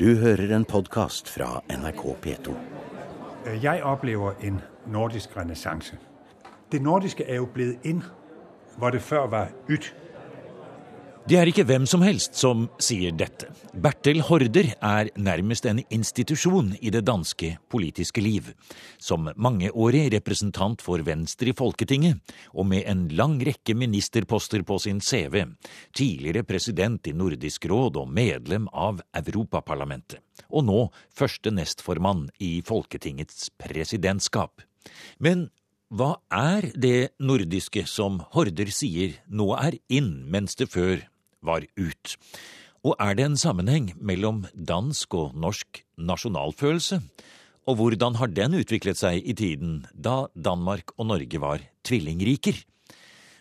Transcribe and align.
Du 0.00 0.16
hører 0.16 0.56
en 0.56 0.64
podkast 0.64 1.28
fra 1.32 1.62
NRK 1.70 2.02
P2. 2.24 2.54
Jeg 3.62 3.82
opplever 3.82 4.32
en 4.44 4.60
nordisk 4.86 5.36
renessanse. 5.36 5.96
Det 6.72 6.82
nordiske 6.82 7.24
er 7.24 7.36
jo 7.40 7.46
blitt 7.54 7.84
inn, 7.84 8.02
hvor 8.76 8.90
det 8.92 9.00
før 9.00 9.24
var 9.32 9.48
ut. 9.70 9.88
Det 11.26 11.34
er 11.34 11.48
ikke 11.50 11.64
hvem 11.66 11.88
som 11.90 12.04
helst 12.06 12.36
som 12.38 12.68
sier 12.78 13.10
dette. 13.18 13.48
Bertel 13.82 14.20
Haarder 14.28 14.68
er 14.78 15.08
nærmest 15.18 15.64
en 15.66 15.80
institusjon 15.90 16.68
i 16.78 16.92
det 16.94 17.00
danske 17.08 17.48
politiske 17.66 18.22
liv. 18.22 18.52
Som 19.02 19.26
mangeårig 19.34 20.04
representant 20.14 20.84
for 20.86 21.02
Venstre 21.02 21.50
i 21.50 21.56
Folketinget, 21.58 22.20
og 22.54 22.68
med 22.70 22.86
en 22.86 23.08
lang 23.18 23.40
rekke 23.42 23.74
ministerposter 23.74 24.62
på 24.62 24.78
sin 24.84 25.00
CV. 25.02 25.42
Tidligere 25.98 26.44
president 26.46 27.10
i 27.10 27.16
Nordisk 27.18 27.66
råd 27.74 27.98
og 28.04 28.14
medlem 28.14 28.70
av 28.70 29.02
Europaparlamentet. 29.18 30.22
Og 30.54 30.68
nå 30.70 30.78
første 31.10 31.50
nestformann 31.50 32.28
i 32.38 32.60
Folketingets 32.62 33.50
presidentskap. 33.58 34.62
Men 35.18 35.48
hva 35.90 36.20
er 36.30 36.70
det 36.78 37.18
nordiske 37.18 37.82
som 37.90 38.22
Horder 38.30 38.70
sier 38.70 39.18
nå 39.26 39.50
er 39.58 39.80
inn, 39.90 40.22
mens 40.30 40.54
det 40.54 40.70
før 40.70 41.02
var 41.46 41.66
ut. 41.78 42.16
Og 42.86 42.94
er 43.02 43.16
det 43.18 43.24
en 43.26 43.40
sammenheng 43.40 43.90
mellom 43.98 44.44
dansk 44.54 45.14
og 45.18 45.34
norsk 45.38 45.82
nasjonalfølelse? 45.98 47.00
Og 47.66 47.80
hvordan 47.80 48.18
har 48.20 48.30
den 48.30 48.54
utviklet 48.60 48.98
seg 49.00 49.26
i 49.26 49.34
tiden 49.34 49.80
da 49.90 50.28
Danmark 50.34 50.92
og 50.94 51.08
Norge 51.10 51.40
var 51.42 51.64
tvillingriker? 51.86 52.60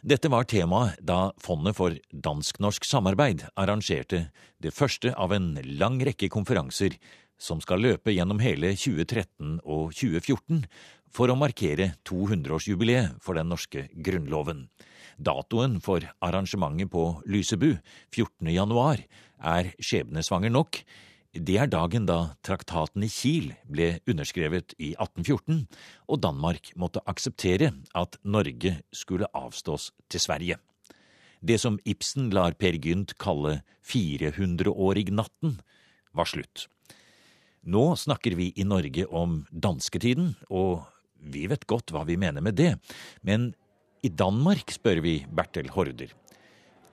Dette 0.06 0.30
var 0.30 0.46
temaet 0.46 0.98
da 1.02 1.32
Fondet 1.42 1.78
for 1.78 1.94
dansk-norsk 2.10 2.86
samarbeid 2.86 3.42
arrangerte 3.58 4.28
det 4.62 4.74
første 4.74 5.14
av 5.14 5.34
en 5.34 5.56
lang 5.80 5.98
rekke 6.06 6.30
konferanser 6.30 6.98
som 7.42 7.62
skal 7.62 7.82
løpe 7.82 8.14
gjennom 8.14 8.42
hele 8.42 8.74
2013 8.78 9.60
og 9.64 9.94
2014 9.98 10.66
for 11.16 11.32
å 11.32 11.38
markere 11.40 11.96
200-årsjubileet 12.08 13.18
for 13.24 13.38
den 13.38 13.50
norske 13.50 13.88
grunnloven. 13.94 14.68
Datoen 15.18 15.80
for 15.84 16.04
arrangementet 16.24 16.92
på 16.92 17.08
Lysebu, 17.30 17.78
14. 18.14 18.50
januar, 18.52 19.02
er 19.40 19.72
skjebnesvanger 19.80 20.52
nok. 20.52 20.82
Det 21.36 21.58
er 21.60 21.68
dagen 21.68 22.06
da 22.08 22.36
traktaten 22.48 23.04
i 23.04 23.10
Kiel 23.12 23.50
ble 23.68 23.98
underskrevet 24.08 24.76
i 24.80 24.94
1814, 24.96 25.66
og 26.08 26.22
Danmark 26.24 26.72
måtte 26.80 27.04
akseptere 27.08 27.74
at 27.96 28.16
Norge 28.24 28.78
skulle 28.96 29.28
avstås 29.36 29.92
til 30.08 30.24
Sverige. 30.24 30.60
Det 31.46 31.60
som 31.62 31.80
Ibsen 31.86 32.32
lar 32.34 32.56
Per 32.56 32.80
Gynt 32.80 33.18
kalle 33.22 33.60
400-årig-natten, 33.86 35.60
var 36.16 36.30
slutt. 36.32 36.70
Nå 37.68 37.84
snakker 38.00 38.38
vi 38.40 38.54
i 38.56 38.64
Norge 38.64 39.04
om 39.12 39.42
dansketiden, 39.52 40.36
og 40.48 40.86
vi 41.20 41.44
vet 41.52 41.68
godt 41.68 41.92
hva 41.92 42.06
vi 42.08 42.16
mener 42.16 42.44
med 42.46 42.56
det, 42.56 42.76
men 43.26 43.52
i 44.06 44.10
Danmark, 44.14 44.70
spør 44.70 45.00
vi 45.02 45.26
Bertel 45.34 45.72
Horder. 45.74 46.12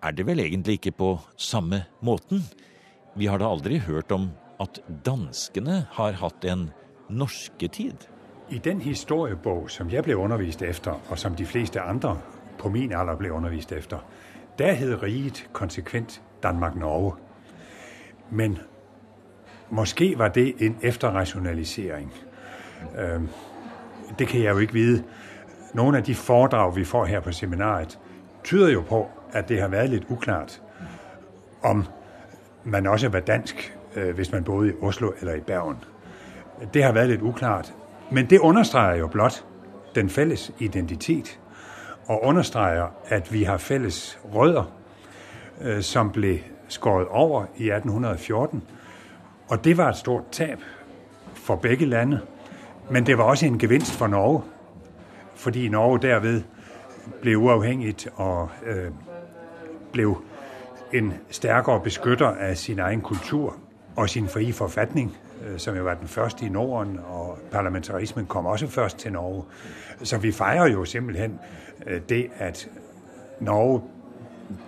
Er 0.03 0.15
det 0.17 0.25
vel 0.27 0.41
egentlig 0.41 0.79
ikke 0.79 0.95
på 0.97 1.19
samme 1.37 1.85
måten? 2.01 2.41
Vi 3.17 3.27
har 3.29 3.39
da 3.39 3.51
aldri 3.53 3.83
hørt 3.85 4.13
om 4.13 4.31
at 4.61 4.81
danskene 5.05 5.83
har 5.93 6.17
hatt 6.23 6.47
en 6.49 6.71
norsketid? 7.13 8.09
I 8.51 8.59
den 8.65 8.81
historiebok 8.81 9.71
som 9.71 9.91
jeg 9.93 10.05
ble 10.07 10.17
undervist 10.17 10.63
efter, 10.63 10.97
og 11.11 11.19
som 11.21 11.37
de 11.37 11.45
fleste 11.47 11.81
andre 11.81 12.17
på 12.59 12.73
min 12.73 12.93
alder 12.97 13.19
ble 13.21 13.33
undervist 13.33 13.73
efter, 13.73 14.01
der 14.59 14.73
hed 14.73 15.03
riket 15.03 15.45
konsekvent 15.53 16.23
Danmark-Norge. 16.43 17.13
Men 18.31 18.59
måske 19.71 20.15
var 20.19 20.29
det 20.29 20.55
en 20.61 20.79
efterrationalisering. 20.83 22.13
Det 24.19 24.29
kan 24.29 24.43
jeg 24.43 24.51
jo 24.51 24.59
ikke 24.59 24.73
vite. 24.73 25.05
Noen 25.73 25.95
av 25.95 26.03
de 26.03 26.15
foredrag 26.15 26.75
vi 26.77 26.85
får 26.85 27.05
her 27.05 27.21
på 27.21 27.33
seminaret, 27.33 27.99
tyder 28.45 28.73
jo 28.73 28.81
på 28.81 29.09
at 29.33 29.49
det 29.49 29.61
har 29.61 29.69
vært 29.69 29.91
litt 29.91 30.11
uklart 30.11 30.61
om 31.63 31.85
man 32.65 32.87
også 32.87 33.09
var 33.09 33.21
dansk 33.21 33.79
øh, 33.97 34.15
hvis 34.15 34.33
man 34.33 34.45
bodde 34.45 34.69
i 34.69 34.73
Oslo 34.81 35.13
eller 35.21 35.35
i 35.35 35.41
Bergen. 35.41 35.77
Det 36.75 36.85
har 36.85 36.93
vært 36.93 37.09
litt 37.09 37.23
uklart. 37.23 37.73
Men 38.11 38.27
det 38.31 38.39
understreger 38.39 38.97
jo 38.97 39.07
blot 39.07 39.45
den 39.95 40.11
fælles 40.11 40.53
identitet, 40.59 41.39
og 42.07 42.25
understreger, 42.25 42.87
at 43.09 43.33
vi 43.33 43.43
har 43.43 43.57
fælles 43.57 44.19
rødder 44.35 44.73
øh, 45.61 45.83
som 45.83 46.13
ble 46.13 46.41
skåret 46.69 47.09
over 47.09 47.45
i 47.57 47.71
1814. 47.71 48.63
Og 49.49 49.65
det 49.65 49.77
var 49.77 49.89
et 49.89 49.97
stort 49.97 50.23
tab 50.33 50.59
for 51.35 51.57
begge 51.57 51.87
lande. 51.87 52.21
Men 52.91 53.07
det 53.07 53.19
var 53.19 53.25
også 53.25 53.47
en 53.47 53.59
gevinst 53.59 53.93
for 53.93 54.07
Norge 54.07 54.43
fordi 55.43 55.69
Norge 55.69 55.99
derved 55.99 56.43
ble 57.21 57.39
uavhengig 57.39 57.97
og 58.15 58.49
øh, 58.67 58.91
ble 59.93 60.15
en 60.93 61.15
sterkere 61.31 61.81
beskytter 61.81 62.27
av 62.27 62.55
sin 62.55 62.79
egen 62.79 63.01
kultur 63.01 63.57
og 63.97 64.09
sin 64.09 64.29
frie 64.29 64.53
forfatning, 64.53 65.17
øh, 65.47 65.59
som 65.59 65.77
jo 65.77 65.83
var 65.83 65.95
den 65.95 66.09
første 66.09 66.47
i 66.47 66.49
Norden, 66.49 67.01
og 67.09 67.39
parlamentarismen 67.53 68.27
kom 68.27 68.47
også 68.47 68.67
først 68.67 68.99
til 68.99 69.13
Norge. 69.13 69.43
Så 70.03 70.19
vi 70.19 70.33
feirer 70.33 70.67
jo 70.67 70.85
simpelthen 70.85 71.39
øh, 71.87 72.01
det 72.09 72.31
at 72.39 72.69
Norge 73.41 73.83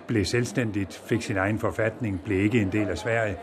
ble 0.07 0.25
selvstendig, 0.25 0.87
fikk 0.89 1.21
sin 1.21 1.37
egen 1.37 1.59
forfatning, 1.59 2.21
ble 2.25 2.35
ikke 2.35 2.61
en 2.61 2.71
del 2.71 2.89
av 2.89 2.95
Sverige, 2.95 3.37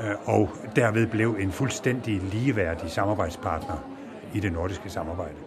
øh, 0.00 0.14
og 0.24 0.48
derved 0.76 1.06
ble 1.06 1.42
en 1.42 1.52
fullstendig 1.52 2.20
likeverdig 2.32 2.90
samarbeidspartner 2.90 3.90
i 4.34 4.40
det 4.40 4.52
nordiske 4.52 4.90
samarbeidet. 4.90 5.45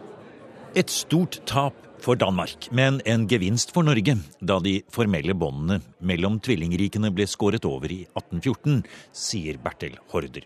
Et 0.78 0.90
stort 0.90 1.40
tap 1.50 1.74
for 2.00 2.13
Danmark, 2.19 2.68
men 2.72 3.00
en 3.09 3.24
gevinst 3.28 3.72
for 3.74 3.81
Norge, 3.84 4.13
da 4.38 4.59
de 4.62 4.75
formelle 4.94 5.34
båndene 5.34 5.80
mellom 5.97 6.38
tvillingrikene 6.46 7.09
ble 7.16 7.25
skåret 7.28 7.66
over 7.66 7.90
i 7.90 8.03
1814, 8.13 8.84
sier 9.09 9.57
Bertil 9.63 9.97
Horder. 10.13 10.46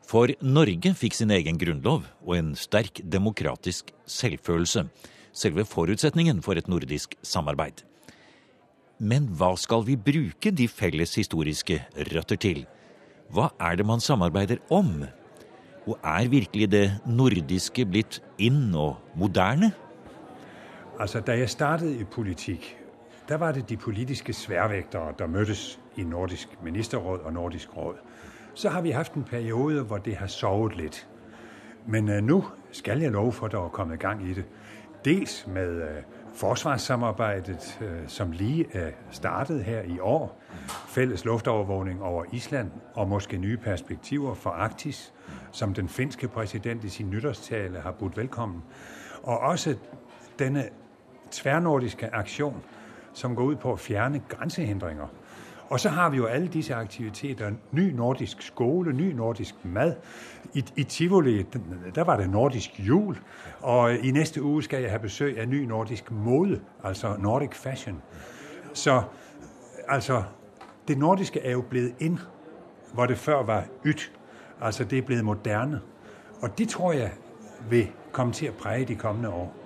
For 0.00 0.32
Norge 0.40 0.94
fikk 0.96 1.18
sin 1.18 1.34
egen 1.36 1.60
grunnlov 1.60 2.08
og 2.24 2.34
en 2.38 2.54
sterk 2.56 3.02
demokratisk 3.04 3.92
selvfølelse, 4.08 4.86
selve 5.36 5.68
forutsetningen 5.68 6.40
for 6.42 6.56
et 6.56 6.70
nordisk 6.72 7.14
samarbeid. 7.20 7.84
Men 8.96 9.28
hva 9.36 9.52
skal 9.60 9.84
vi 9.84 10.00
bruke 10.00 10.56
de 10.56 10.72
felles 10.72 11.14
historiske 11.20 11.82
røtter 12.10 12.40
til? 12.40 12.64
Hva 13.28 13.52
er 13.60 13.76
det 13.76 13.86
man 13.86 14.00
samarbeider 14.00 14.64
om? 14.72 15.04
Og 15.86 15.98
er 16.04 16.28
virkelig 16.28 16.72
det 16.72 16.86
nordiske 17.06 17.86
blitt 17.86 18.22
inn 18.38 18.74
og 18.74 18.96
moderne? 19.16 19.72
Altså, 21.00 21.20
Da 21.20 21.32
jeg 21.38 21.48
startet 21.48 22.00
i 22.00 22.04
politikk, 22.04 22.76
da 23.28 23.36
var 23.36 23.52
det 23.52 23.68
de 23.68 23.76
politiske 23.76 24.32
sværvektere 24.32 25.14
der 25.18 25.26
møttes 25.26 25.80
i 25.96 26.02
Nordisk 26.02 26.48
ministerråd 26.62 27.18
og 27.18 27.32
Nordisk 27.32 27.76
råd. 27.76 27.94
Så 28.54 28.68
har 28.68 28.80
vi 28.80 28.90
hatt 28.90 29.14
en 29.14 29.24
periode 29.24 29.82
hvor 29.82 29.98
det 29.98 30.16
har 30.16 30.26
sovet 30.26 30.76
litt. 30.76 31.08
Men 31.86 32.08
uh, 32.08 32.20
nå 32.20 32.44
skal 32.72 33.00
jeg 33.00 33.10
love 33.10 33.32
for 33.32 33.46
at 33.46 33.52
det 33.52 33.60
er 33.60 33.68
kommet 33.68 34.00
gang 34.00 34.30
i 34.30 34.34
det. 34.34 34.44
Dels 35.04 35.46
med 35.46 35.82
uh, 35.82 35.88
forsvarssamarbeidet, 36.34 37.78
uh, 37.80 37.86
som 38.06 38.32
lige 38.32 38.66
er 38.72 38.90
startet 39.10 39.64
her 39.64 39.82
i 39.82 39.98
år. 39.98 40.40
Fælles 40.88 41.24
luftovervågning 41.24 42.02
over 42.02 42.24
Island 42.32 42.70
og 42.94 43.08
måske 43.08 43.36
nye 43.36 43.56
perspektiver 43.56 44.34
for 44.34 44.50
Arktis 44.50 45.12
som 45.52 45.74
den 45.74 45.88
finske 45.88 46.28
præsident 46.28 46.84
i 46.84 46.88
sin 46.88 47.10
nytårstale 47.10 47.80
har 47.80 47.90
budt 47.92 48.16
velkommen. 48.16 48.62
Og 49.22 49.38
også 49.38 49.76
denne 50.38 50.68
tværnordiske 51.30 52.14
aktion, 52.14 52.62
som 53.12 53.36
går 53.36 53.44
ut 53.44 53.58
på 53.58 53.72
å 53.72 53.76
fjerne 53.76 54.22
grensehindringer. 54.28 55.06
Og 55.70 55.80
så 55.80 55.88
har 55.88 56.10
vi 56.10 56.16
jo 56.16 56.26
alle 56.26 56.48
disse 56.48 56.74
aktiviteter. 56.74 57.52
Ny 57.72 57.92
nordisk 57.94 58.42
skole, 58.42 58.92
ny 58.92 59.12
nordisk 59.12 59.54
mad. 59.64 59.94
I, 60.54 60.64
i 60.76 60.84
Tivoli 60.84 61.46
der 61.94 62.04
var 62.04 62.16
det 62.16 62.30
nordisk 62.30 62.70
jul. 62.78 63.18
Og 63.60 63.94
i 63.94 64.10
neste 64.10 64.42
uke 64.42 64.62
skal 64.62 64.82
jeg 64.82 64.90
ha 64.90 64.98
besøk 64.98 65.36
av 65.38 65.46
ny 65.46 65.64
nordisk 65.66 66.10
mode, 66.10 66.60
altså 66.84 67.16
Nordic 67.16 67.54
fashion. 67.54 68.02
Så 68.74 69.02
altså 69.88 70.22
Det 70.88 70.98
nordiske 70.98 71.40
er 71.40 71.52
jo 71.52 71.64
blitt 71.70 71.94
inn 71.98 72.18
hvor 72.92 73.06
det 73.06 73.18
før 73.18 73.42
var 73.42 73.64
yt. 73.84 74.12
Altså 74.60 74.84
det 74.84 74.98
er 74.98 75.02
blitt 75.02 75.24
moderne. 75.24 75.80
Og 76.42 76.58
det 76.58 76.68
tror 76.68 76.92
jeg 76.92 77.10
vil 77.70 77.88
komme 78.12 78.32
til 78.32 78.50
å 78.50 78.52
prege 78.58 78.84
de 78.84 78.96
kommende 78.96 79.28
år. 79.28 79.59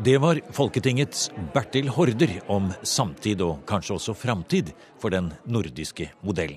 Det 0.00 0.14
var 0.16 0.38
Folketingets 0.56 1.26
Bertil 1.52 1.90
Horder 1.92 2.30
om 2.48 2.70
samtid 2.88 3.42
og 3.44 3.66
kanskje 3.68 3.98
også 3.98 4.14
framtid 4.16 4.70
for 4.96 5.12
den 5.12 5.26
nordiske 5.44 6.06
modellen. 6.24 6.56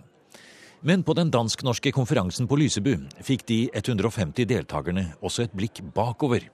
Men 0.80 1.04
på 1.04 1.12
den 1.18 1.28
dansk-norske 1.31 1.92
konferansen 1.92 2.48
på 2.48 2.56
Lysebu 2.62 2.94
fikk 3.19 3.44
de 3.51 3.57
150 3.75 4.48
deltakerne 4.48 5.10
også 5.19 5.44
et 5.44 5.57
blikk 5.60 5.84
bakover. 5.92 6.48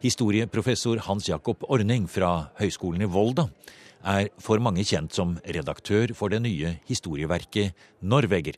Historieprofessor 0.00 1.04
Hans 1.04 1.28
Jakob 1.28 1.68
Orning 1.68 2.08
fra 2.08 2.48
Høgskolen 2.62 3.04
i 3.04 3.12
Volda 3.12 3.50
er 4.00 4.32
for 4.40 4.56
mange 4.56 4.88
kjent 4.88 5.12
som 5.12 5.36
redaktør 5.44 6.16
for 6.16 6.32
det 6.32 6.40
nye 6.48 6.78
historieverket 6.88 7.76
Norveger. 8.00 8.56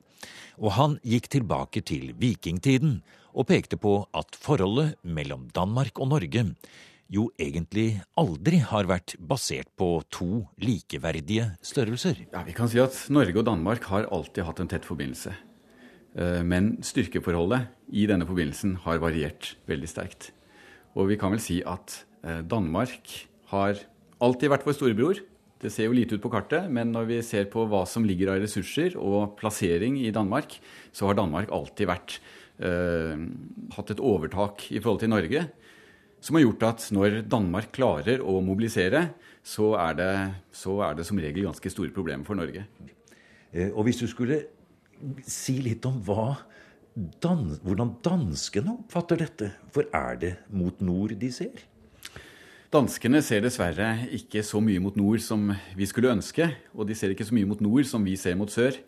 Og 0.62 0.76
han 0.78 0.98
gikk 1.02 1.26
tilbake 1.40 1.82
til 1.82 2.12
vikingtiden 2.22 3.00
og 3.34 3.50
pekte 3.50 3.82
på 3.82 4.04
at 4.14 4.38
forholdet 4.38 4.94
mellom 5.02 5.48
Danmark 5.50 5.98
og 5.98 6.14
Norge 6.14 6.52
jo 7.12 7.28
egentlig 7.40 8.00
aldri 8.18 8.60
har 8.64 8.88
vært 8.88 9.16
basert 9.20 9.68
på 9.78 9.98
to 10.12 10.44
likeverdige 10.62 11.50
størrelser. 11.64 12.24
Ja, 12.32 12.44
Vi 12.46 12.54
kan 12.56 12.68
si 12.68 12.80
at 12.80 12.96
Norge 13.10 13.38
og 13.38 13.46
Danmark 13.46 13.84
har 13.90 14.08
alltid 14.10 14.44
hatt 14.44 14.60
en 14.60 14.68
tett 14.68 14.84
forbindelse. 14.84 15.34
Eh, 16.14 16.42
men 16.42 16.78
styrkeforholdet 16.82 17.68
i 17.92 18.06
denne 18.06 18.26
forbindelsen 18.26 18.78
har 18.86 19.02
variert 19.02 19.56
veldig 19.66 19.90
sterkt. 19.90 20.32
Og 20.94 21.10
vi 21.10 21.18
kan 21.18 21.34
vel 21.34 21.42
si 21.42 21.60
at 21.66 22.04
eh, 22.24 22.40
Danmark 22.40 23.26
har 23.50 23.82
alltid 24.22 24.52
vært 24.52 24.66
vår 24.66 24.78
storebror. 24.78 25.20
Det 25.60 25.72
ser 25.72 25.88
jo 25.88 25.96
lite 25.96 26.16
ut 26.16 26.22
på 26.22 26.32
kartet, 26.32 26.68
men 26.70 26.92
når 26.92 27.08
vi 27.08 27.18
ser 27.24 27.48
på 27.52 27.64
hva 27.68 27.84
som 27.88 28.04
ligger 28.04 28.32
av 28.32 28.40
ressurser 28.42 28.96
og 29.00 29.36
plassering 29.38 29.96
i 30.02 30.12
Danmark, 30.12 30.58
så 30.92 31.08
har 31.08 31.18
Danmark 31.18 31.52
alltid 31.52 31.88
vært, 31.88 32.18
eh, 32.60 33.16
hatt 33.76 33.90
et 33.90 34.00
overtak 34.00 34.70
i 34.70 34.80
forhold 34.80 35.00
til 35.00 35.12
Norge 35.12 35.44
som 36.24 36.38
har 36.38 36.46
gjort 36.46 36.64
at 36.70 36.86
når 36.96 37.18
Danmark 37.28 37.68
klarer 37.76 38.22
å 38.24 38.38
mobilisere, 38.44 39.10
så 39.44 39.74
er 39.76 39.96
det, 39.98 40.12
så 40.56 40.78
er 40.86 40.96
det 40.96 41.04
som 41.04 41.20
regel 41.20 41.44
ganske 41.50 41.72
store 41.72 41.92
problemer 41.92 42.24
for 42.24 42.38
Norge. 42.38 42.64
Eh, 43.52 43.68
og 43.68 43.84
hvis 43.84 44.00
du 44.00 44.06
skulle 44.08 44.40
si 45.28 45.58
litt 45.64 45.84
om 45.84 46.00
hva 46.06 46.32
dan 46.94 47.48
hvordan 47.60 47.96
danskene 48.06 48.76
oppfatter 48.78 49.20
dette, 49.20 49.50
for 49.74 49.90
er 49.92 50.18
det 50.20 50.32
mot 50.48 50.80
nord 50.80 51.16
de 51.20 51.30
ser? 51.34 51.66
Danskene 52.74 53.20
ser 53.22 53.44
dessverre 53.44 54.08
ikke 54.14 54.40
så 54.46 54.62
mye 54.64 54.80
mot 54.82 54.96
nord 54.98 55.20
som 55.22 55.50
vi 55.76 55.86
skulle 55.90 56.14
ønske, 56.14 56.48
og 56.72 56.88
de 56.88 56.96
ser 56.98 57.12
ikke 57.12 57.26
så 57.26 57.36
mye 57.36 57.50
mot 57.50 57.60
nord 57.62 57.86
som 57.90 58.02
vi 58.06 58.16
ser 58.18 58.38
mot 58.38 58.50
sør. 58.50 58.78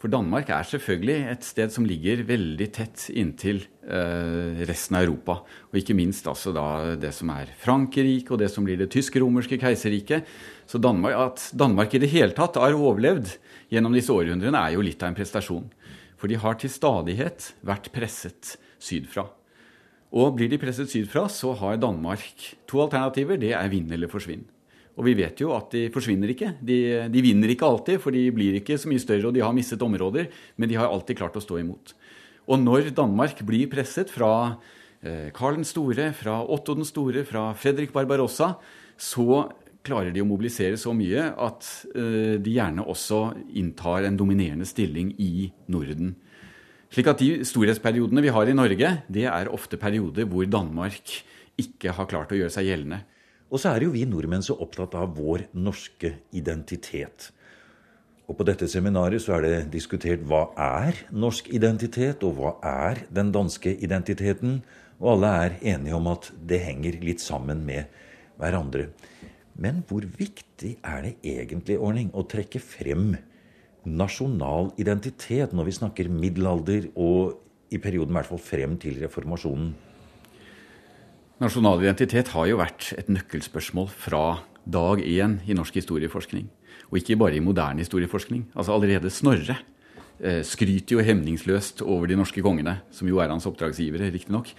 For 0.00 0.08
Danmark 0.08 0.48
er 0.48 0.64
selvfølgelig 0.64 1.16
et 1.28 1.44
sted 1.44 1.72
som 1.74 1.84
ligger 1.84 2.22
veldig 2.24 2.66
tett 2.72 3.02
inntil 3.12 3.58
eh, 3.84 4.62
resten 4.68 4.96
av 4.96 5.04
Europa. 5.04 5.42
Og 5.68 5.76
ikke 5.76 5.96
minst 5.98 6.28
altså 6.30 6.54
da 6.56 6.94
det 6.96 7.12
som 7.12 7.28
er 7.34 7.52
Frankrike 7.60 8.32
og 8.32 8.40
det 8.40 8.48
som 8.48 8.64
blir 8.64 8.80
det 8.80 8.88
tysk-romerske 8.94 9.58
keiserriket. 9.60 10.24
Så 10.64 10.80
Danmark, 10.80 11.18
at 11.20 11.50
Danmark 11.52 11.92
i 11.92 12.00
det 12.00 12.08
hele 12.14 12.32
tatt 12.36 12.56
har 12.56 12.78
overlevd 12.78 13.34
gjennom 13.68 13.92
disse 13.92 14.14
århundrene, 14.14 14.56
er 14.56 14.78
jo 14.78 14.86
litt 14.86 15.04
av 15.04 15.12
en 15.12 15.18
prestasjon. 15.18 15.68
For 16.16 16.32
de 16.32 16.40
har 16.40 16.56
til 16.60 16.72
stadighet 16.72 17.50
vært 17.60 17.92
presset 17.92 18.56
sydfra. 18.80 19.26
Og 20.16 20.32
blir 20.38 20.48
de 20.48 20.58
presset 20.60 20.88
sydfra, 20.90 21.26
så 21.28 21.52
har 21.60 21.76
Danmark 21.76 22.32
to 22.70 22.80
alternativer. 22.86 23.36
Det 23.36 23.52
er 23.52 23.68
vinn 23.72 23.92
eller 23.92 24.08
forsvinn. 24.10 24.48
Og 24.98 25.06
vi 25.06 25.14
vet 25.18 25.40
jo 25.40 25.52
at 25.54 25.70
de 25.74 25.86
forsvinner 25.94 26.32
ikke. 26.32 26.54
De, 26.60 26.80
de, 27.12 27.22
vinner 27.24 27.52
ikke 27.52 27.68
alltid, 27.68 28.00
for 28.02 28.14
de 28.14 28.26
blir 28.34 28.58
ikke 28.58 28.78
så 28.80 28.90
mye 28.90 29.02
større 29.02 29.30
og 29.30 29.36
de 29.36 29.44
har 29.44 29.54
mistet 29.56 29.82
områder, 29.86 30.28
men 30.58 30.70
de 30.70 30.78
har 30.78 30.90
alltid 30.90 31.20
klart 31.20 31.38
å 31.38 31.44
stå 31.44 31.60
imot. 31.62 31.94
Og 32.50 32.60
når 32.60 32.90
Danmark 32.96 33.40
blir 33.46 33.70
presset 33.70 34.10
fra 34.10 34.32
eh, 35.04 35.30
Karl 35.36 35.60
den 35.60 35.68
store, 35.68 36.10
fra 36.16 36.40
Otto 36.42 36.74
den 36.78 36.88
store, 36.88 37.24
fra 37.28 37.50
Fredrik 37.56 37.94
Barbarossa, 37.94 38.56
så 39.00 39.44
klarer 39.86 40.12
de 40.12 40.20
å 40.20 40.28
mobilisere 40.28 40.76
så 40.80 40.92
mye 40.96 41.30
at 41.40 41.68
eh, 41.94 42.36
de 42.42 42.56
gjerne 42.56 42.84
også 42.84 43.22
inntar 43.60 44.08
en 44.08 44.18
dominerende 44.18 44.68
stilling 44.68 45.14
i 45.22 45.48
Norden. 45.72 46.16
Slik 46.90 47.06
at 47.06 47.22
de 47.22 47.46
storhetsperiodene 47.46 48.24
vi 48.24 48.32
har 48.34 48.50
i 48.50 48.56
Norge, 48.56 48.90
det 49.06 49.28
er 49.30 49.52
ofte 49.54 49.78
perioder 49.80 50.26
hvor 50.28 50.48
Danmark 50.50 51.14
ikke 51.60 51.94
har 51.94 52.08
klart 52.10 52.32
å 52.34 52.38
gjøre 52.38 52.52
seg 52.52 52.66
gjeldende. 52.66 53.04
Og 53.50 53.58
så 53.58 53.72
er 53.74 53.82
jo 53.82 53.94
vi 53.94 54.06
nordmenn 54.06 54.44
så 54.46 54.54
opptatt 54.62 54.94
av 54.98 55.16
vår 55.18 55.48
norske 55.58 56.14
identitet. 56.38 57.32
Og 58.30 58.36
på 58.38 58.46
dette 58.46 58.68
seminaret 58.70 59.18
så 59.24 59.34
er 59.36 59.42
det 59.42 59.54
diskutert 59.72 60.22
hva 60.30 60.44
er 60.54 61.00
norsk 61.10 61.48
identitet, 61.50 62.22
og 62.22 62.36
hva 62.38 62.52
er 62.62 63.02
den 63.10 63.32
danske 63.34 63.72
identiteten. 63.82 64.60
Og 65.02 65.16
alle 65.16 65.32
er 65.40 65.56
enige 65.74 65.98
om 65.98 66.06
at 66.12 66.30
det 66.46 66.60
henger 66.62 67.00
litt 67.02 67.24
sammen 67.24 67.64
med 67.66 67.90
hverandre. 68.38 68.86
Men 69.58 69.82
hvor 69.88 70.06
viktig 70.06 70.76
er 70.86 71.02
det 71.08 71.16
egentlig, 71.26 71.80
Ordning, 71.82 72.14
å 72.14 72.22
trekke 72.22 72.62
frem 72.62 73.16
nasjonal 73.82 74.70
identitet 74.78 75.52
når 75.56 75.66
vi 75.66 75.78
snakker 75.80 76.12
middelalder 76.12 76.90
og 76.94 77.40
i 77.74 77.80
perioden 77.82 78.14
i 78.14 78.20
hvert 78.20 78.30
fall 78.30 78.44
frem 78.44 78.78
til 78.78 79.00
reformasjonen? 79.02 79.72
Nasjonal 81.40 81.80
identitet 81.80 82.28
har 82.34 82.50
jo 82.50 82.58
vært 82.60 82.90
et 83.00 83.06
nøkkelspørsmål 83.08 83.86
fra 83.88 84.24
dag 84.68 85.00
én 85.00 85.38
i 85.48 85.54
norsk 85.56 85.78
historieforskning. 85.78 86.50
Og 86.92 86.98
ikke 86.98 87.16
bare 87.16 87.38
i 87.38 87.40
moderne 87.40 87.80
historieforskning. 87.80 88.42
Altså 88.52 88.74
Allerede 88.74 89.08
Snorre 89.08 89.56
eh, 90.20 90.42
skryter 90.44 90.98
jo 90.98 91.04
hemningsløst 91.06 91.80
over 91.80 92.10
de 92.10 92.18
norske 92.20 92.42
kongene, 92.44 92.82
som 92.92 93.08
jo 93.08 93.22
er 93.24 93.32
hans 93.32 93.48
oppdragsgivere, 93.48 94.10
riktignok. 94.12 94.50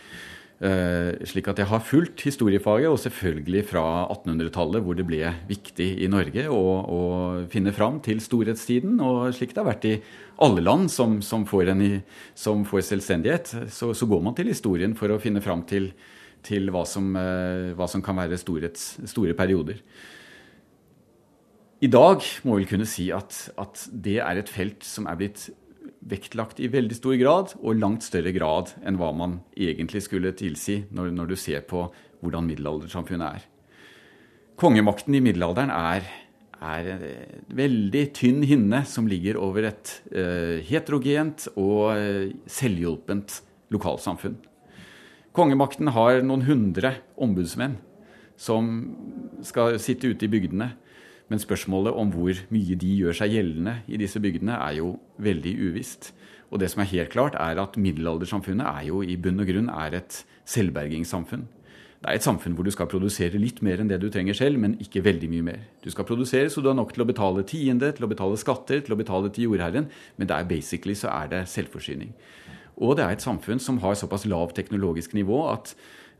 Eh, 0.57 1.21
slik 1.29 1.51
at 1.51 1.61
jeg 1.61 1.69
har 1.69 1.83
fulgt 1.85 2.23
historiefaget, 2.25 2.89
og 2.89 2.97
selvfølgelig 3.03 3.61
fra 3.69 3.83
1800-tallet, 4.15 4.81
hvor 4.81 4.97
det 4.97 5.05
ble 5.05 5.19
viktig 5.51 5.87
i 6.01 6.09
Norge 6.09 6.47
å, 6.49 6.63
å 6.81 7.01
finne 7.53 7.75
fram 7.77 7.99
til 8.01 8.23
storhetstiden, 8.25 8.95
og 9.05 9.27
slik 9.37 9.53
det 9.53 9.61
har 9.61 9.69
vært 9.69 9.85
i 9.85 9.93
alle 10.41 10.65
land 10.65 10.89
som, 10.89 11.19
som, 11.21 11.45
får, 11.45 11.75
en, 11.75 11.85
som 12.33 12.65
får, 12.65 12.87
selvstendighet, 12.89 13.53
så, 13.69 13.91
så, 13.93 14.09
går 14.09 14.25
man 14.25 14.37
til 14.37 14.49
historien 14.49 14.97
for 14.97 15.13
å 15.13 15.21
finne 15.21 15.45
fram 15.45 15.61
til 15.69 15.91
til 16.45 16.71
hva 16.73 16.83
som, 16.87 17.13
eh, 17.15 17.71
hva 17.77 17.87
som 17.89 18.03
kan 18.03 18.17
være 18.17 18.39
storets, 18.39 18.99
store 19.09 19.35
perioder. 19.37 19.81
I 21.81 21.89
dag 21.89 22.21
må 22.45 22.59
vi 22.59 22.67
kunne 22.69 22.85
si 22.85 23.09
at, 23.09 23.49
at, 23.57 23.87
det 23.89 24.19
er 24.21 24.37
et 24.37 24.49
felt 24.49 24.85
som 24.85 25.07
er 25.09 25.17
blitt 25.17 25.47
vektlagt 26.01 26.59
i 26.61 26.69
veldig 26.69 26.97
stor 26.97 27.15
grad, 27.17 27.55
og 27.61 27.79
langt 27.81 28.05
større 28.05 28.33
grad 28.33 28.73
enn 28.85 28.99
hva 29.01 29.11
man 29.13 29.39
egentlig 29.57 30.03
skulle 30.05 30.33
tilsi 30.37 30.83
når, 30.93 31.09
når 31.13 31.31
du 31.31 31.35
ser 31.37 31.65
på 31.65 31.87
hvordan 32.21 32.45
middelaldersamfunnet 32.49 33.39
er. 33.39 33.47
Kongemakten 34.61 35.17
i 35.17 35.23
middelalderen 35.25 35.73
er, 35.73 36.05
er 36.61 36.91
en 36.93 37.05
veldig 37.57 38.03
tynn 38.13 38.45
hinne 38.45 38.83
som 38.85 39.09
ligger 39.09 39.39
over 39.41 39.71
et 39.71 39.95
eh, 40.13 40.61
heterogent 40.67 41.47
og 41.55 41.95
uh, 41.97 42.29
selvhjulpent 42.45 43.39
lokalsamfunn. 43.73 44.37
Kongemakten 45.31 45.93
har 45.95 46.19
noen 46.27 46.43
hundre 46.43 46.97
ombudsmenn 47.15 47.77
som 48.35 48.65
skal 49.45 49.77
sitte 49.79 50.09
ute 50.11 50.27
i 50.27 50.31
bygdene. 50.31 50.73
Men 51.31 51.39
spørsmålet 51.39 51.95
om 51.95 52.09
hvor 52.11 52.35
mye 52.51 52.75
de 52.75 52.89
gjør 52.99 53.15
seg 53.21 53.37
gjeldende 53.37 53.77
i 53.87 53.99
disse 54.01 54.19
bygdene, 54.19 54.57
er 54.59 54.81
jo 54.81 54.97
veldig 55.23 55.53
uvisst. 55.69 56.09
Og 56.51 56.59
det 56.59 56.67
som 56.73 56.83
er 56.83 56.91
helt 56.91 57.13
klart, 57.13 57.37
er 57.39 57.61
at 57.61 57.79
middelaldersamfunnet 57.79 58.67
er 58.67 58.89
jo 58.89 58.99
i 58.99 59.15
bunn 59.15 59.39
og 59.39 59.47
grunn 59.47 59.71
et 59.71 60.17
selvbergingssamfunn. 60.51 61.47
Det 62.01 62.09
er 62.09 62.17
et 62.17 62.25
samfunn 62.25 62.57
hvor 62.57 62.65
du 62.65 62.73
skal 62.73 62.89
produsere 62.91 63.39
litt 63.39 63.61
mer 63.63 63.79
enn 63.79 63.87
det 63.87 64.01
du 64.01 64.09
trenger 64.11 64.35
selv, 64.35 64.59
men 64.59 64.75
ikke 64.81 65.05
veldig 65.05 65.29
mye 65.31 65.47
mer. 65.47 65.59
Du 65.85 65.87
skal 65.93 66.07
produsere 66.09 66.49
så 66.49 66.59
du 66.59 66.67
har 66.67 66.75
nok 66.75 66.91
til 66.91 67.05
å 67.05 67.07
betale 67.07 67.45
tiende, 67.47 67.93
til 67.95 68.07
å 68.07 68.11
betale 68.11 68.39
skatter, 68.41 68.81
til 68.83 68.97
å 68.97 68.99
betale 68.99 69.29
til 69.31 69.47
jordherren, 69.47 69.87
men 70.17 70.27
det 70.27 70.35
er 70.35 70.49
basically 70.49 70.97
så 70.97 71.13
er 71.13 71.29
det 71.31 71.45
selvforsyning. 71.53 72.11
Og 72.79 72.95
det 72.97 73.05
er 73.05 73.15
et 73.15 73.25
samfunn 73.25 73.59
som 73.61 73.81
har 73.83 73.97
såpass 73.99 74.27
lavt 74.29 74.55
teknologisk 74.59 75.15
nivå 75.17 75.43
at, 75.51 75.75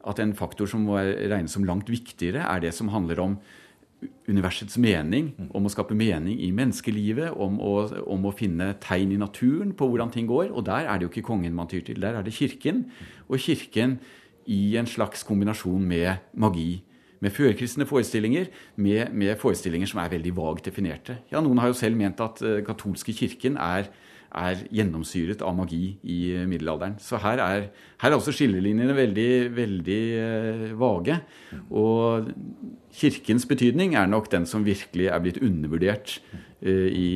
at 0.08 0.20
en 0.20 0.36
faktor 0.38 0.70
som 0.70 0.84
må 0.88 1.00
regnes 1.00 1.54
som 1.56 1.66
langt 1.68 1.90
viktigere, 1.90 2.44
er 2.44 2.64
det 2.64 2.74
som 2.76 2.92
handler 2.94 3.24
om 3.24 3.40
universets 4.30 4.78
mening, 4.82 5.32
om 5.54 5.68
å 5.68 5.72
skape 5.72 5.96
mening 5.98 6.40
i 6.42 6.50
menneskelivet, 6.56 7.36
om 7.38 7.60
å, 7.62 7.74
om 8.10 8.26
å, 8.26 8.34
finne 8.36 8.72
tegn 8.82 9.14
i 9.14 9.20
naturen 9.22 9.76
på 9.78 9.88
hvordan 9.92 10.14
ting 10.14 10.30
går. 10.30 10.50
Og 10.56 10.66
der 10.68 10.88
er 10.90 10.98
det 10.98 11.08
jo 11.08 11.12
ikke 11.14 11.28
kongen 11.30 11.56
man 11.58 11.70
tyr 11.72 11.84
til, 11.86 12.02
der 12.02 12.18
er 12.18 12.26
det 12.26 12.36
kirken. 12.36 12.88
Og 13.30 13.42
kirken 13.42 14.00
i 14.50 14.78
en 14.80 14.90
slags 14.90 15.26
kombinasjon 15.28 15.84
med 15.86 16.24
magi. 16.34 16.82
Med 17.22 17.36
førkristne 17.36 17.86
forestillinger, 17.86 18.48
med, 18.82 19.12
med, 19.14 19.36
forestillinger 19.38 19.92
som 19.92 20.02
er 20.02 20.14
veldig 20.16 20.34
vagt 20.40 20.66
definerte. 20.72 21.20
Ja, 21.30 21.44
Noen 21.44 21.62
har 21.62 21.70
jo 21.70 21.78
selv 21.78 22.00
ment 22.00 22.22
at 22.24 22.42
uh, 22.42 22.64
katolske 22.66 23.14
kirken 23.14 23.60
er 23.62 23.92
er 24.32 24.64
gjennomsyret 24.72 25.44
av 25.46 25.56
magi 25.58 25.98
i 26.04 26.20
middelalderen. 26.48 26.98
Så 27.04 27.20
her 27.22 27.42
er, 27.44 27.70
her 28.02 28.12
er 28.12 28.18
også 28.18 28.34
skillelinjene 28.36 28.96
veldig, 28.96 29.32
veldig 29.58 30.02
uh, 30.18 30.68
vage. 30.80 31.18
Og 31.70 32.32
kirkens 32.96 33.48
betydning 33.50 33.98
er 34.00 34.12
nok 34.12 34.32
den 34.32 34.48
som 34.50 34.66
virkelig 34.68 35.12
er 35.12 35.24
blitt 35.24 35.42
undervurdert 35.44 36.20
uh, 36.64 36.88
i 36.88 37.10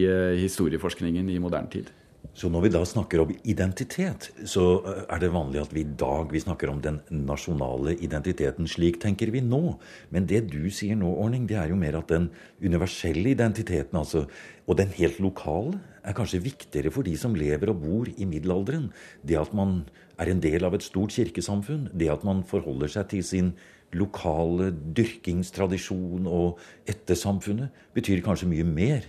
historieforskningen 0.43 1.29
i 1.31 1.39
moderne 1.43 1.72
tid. 1.72 1.93
Så 2.36 2.50
når 2.51 2.65
vi 2.65 2.72
da 2.74 2.81
snakker 2.84 3.22
om 3.24 3.29
identitet, 3.48 4.27
så 4.43 4.63
eh, 4.81 5.03
er 5.07 5.22
det 5.24 5.31
vanlig 5.31 5.62
at 5.62 5.74
vi 5.75 5.86
i 5.86 5.93
dag 6.01 6.34
vi 6.34 6.41
snakker 6.43 6.72
om 6.72 6.81
den 6.84 7.00
nasjonale 7.15 7.95
identiteten. 8.03 8.67
Slik 8.67 9.00
tenker 9.03 9.31
vi 9.31 9.43
nå. 9.43 9.77
Men 10.12 10.27
det 10.27 10.45
du 10.51 10.65
sier 10.67 11.00
nå, 11.00 11.13
Ordning, 11.15 11.45
det 11.48 11.55
er 11.62 11.72
jo 11.72 11.79
mer 11.79 12.01
at 12.01 12.12
den 12.12 12.27
universelle 12.60 13.31
identiteten, 13.31 13.95
altså, 13.95 14.25
og 14.67 14.79
den 14.81 14.91
helt 14.98 15.22
lokale, 15.24 15.79
er 16.06 16.16
kanskje 16.18 16.44
viktigere 16.46 16.92
for 16.94 17.08
de 17.08 17.16
som 17.18 17.36
lever 17.38 17.72
og 17.74 17.82
bor 17.82 18.10
i 18.10 18.28
middelalderen. 18.30 18.92
Det 19.26 19.40
at 19.40 19.54
man 19.58 19.84
er 20.22 20.32
en 20.32 20.44
del 20.44 20.66
av 20.68 20.78
et 20.78 20.86
stort 20.86 21.16
kirkesamfunn. 21.16 21.90
Det 21.94 22.12
at 22.14 22.24
man 22.28 22.44
forholder 22.48 22.92
seg 22.92 23.10
til 23.14 23.26
sin 23.26 23.52
lokale 23.96 24.72
dyrkingstradisjon 24.72 26.28
og 26.28 26.60
ettersamfunnet, 26.90 27.72
betyr 27.96 28.24
kanskje 28.26 28.50
mye 28.52 28.66
mer 28.68 29.06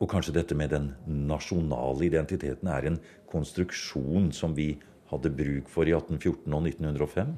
og 0.00 0.08
kanskje 0.08 0.34
dette 0.38 0.56
med 0.56 0.72
den 0.72 0.90
nasjonale 1.28 2.06
identiteten 2.06 2.68
er 2.72 2.88
en 2.88 2.98
konstruksjon 3.30 4.30
som 4.32 4.54
vi 4.56 4.72
hadde 5.10 5.32
bruk 5.34 5.68
for 5.68 5.88
i 5.88 5.94
1814 5.96 6.54
og 6.56 6.68
1905? 6.70 7.34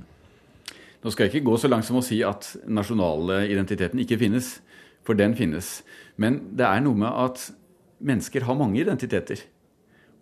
Nå 1.03 1.11
skal 1.11 1.27
jeg 1.27 1.35
ikke 1.35 1.49
gå 1.51 1.57
så 1.59 1.71
langt 1.71 1.89
som 1.89 1.99
å 1.99 2.05
si 2.07 2.21
at 2.23 2.53
nasjonale 2.71 3.43
identiteten 3.51 3.99
ikke 4.05 4.21
finnes, 4.21 4.61
for 5.03 5.19
den 5.19 5.35
finnes. 5.35 5.81
Men 6.15 6.39
det 6.55 6.69
er 6.69 6.85
noe 6.85 6.95
med 6.95 7.11
at 7.11 7.49
mennesker 8.03 8.47
har 8.47 8.59
mange 8.59 8.81
identiteter. 8.83 9.43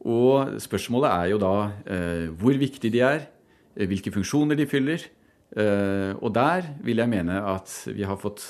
Og 0.08 0.56
spørsmålet 0.62 1.10
er 1.12 1.30
jo 1.32 1.40
da 1.42 1.54
eh, 1.84 2.26
hvor 2.40 2.56
viktige 2.56 2.92
de 2.94 3.02
er, 3.04 3.26
eh, 3.76 3.88
hvilke 3.88 4.12
funksjoner 4.14 4.56
de 4.56 4.68
fyller. 4.68 5.04
Eh, 5.50 6.12
og 6.16 6.32
der 6.34 6.70
vil 6.84 7.02
jeg 7.02 7.10
mene 7.10 7.40
at 7.56 7.72
vi 7.90 8.06
har 8.06 8.20
fått 8.20 8.44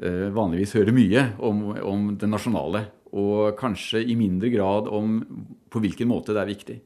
vanligvis 0.00 0.72
høre 0.78 0.94
mye 0.96 1.26
om, 1.44 1.58
om 1.84 2.04
det 2.16 2.24
nasjonale 2.24 2.80
og 3.12 3.50
kanskje 3.58 4.00
i 4.00 4.14
mindre 4.16 4.48
grad 4.48 4.86
om 4.88 5.18
på 5.68 5.82
hvilken 5.84 6.08
måte 6.08 6.32
det 6.32 6.40
er 6.40 6.48
viktig. 6.48 6.76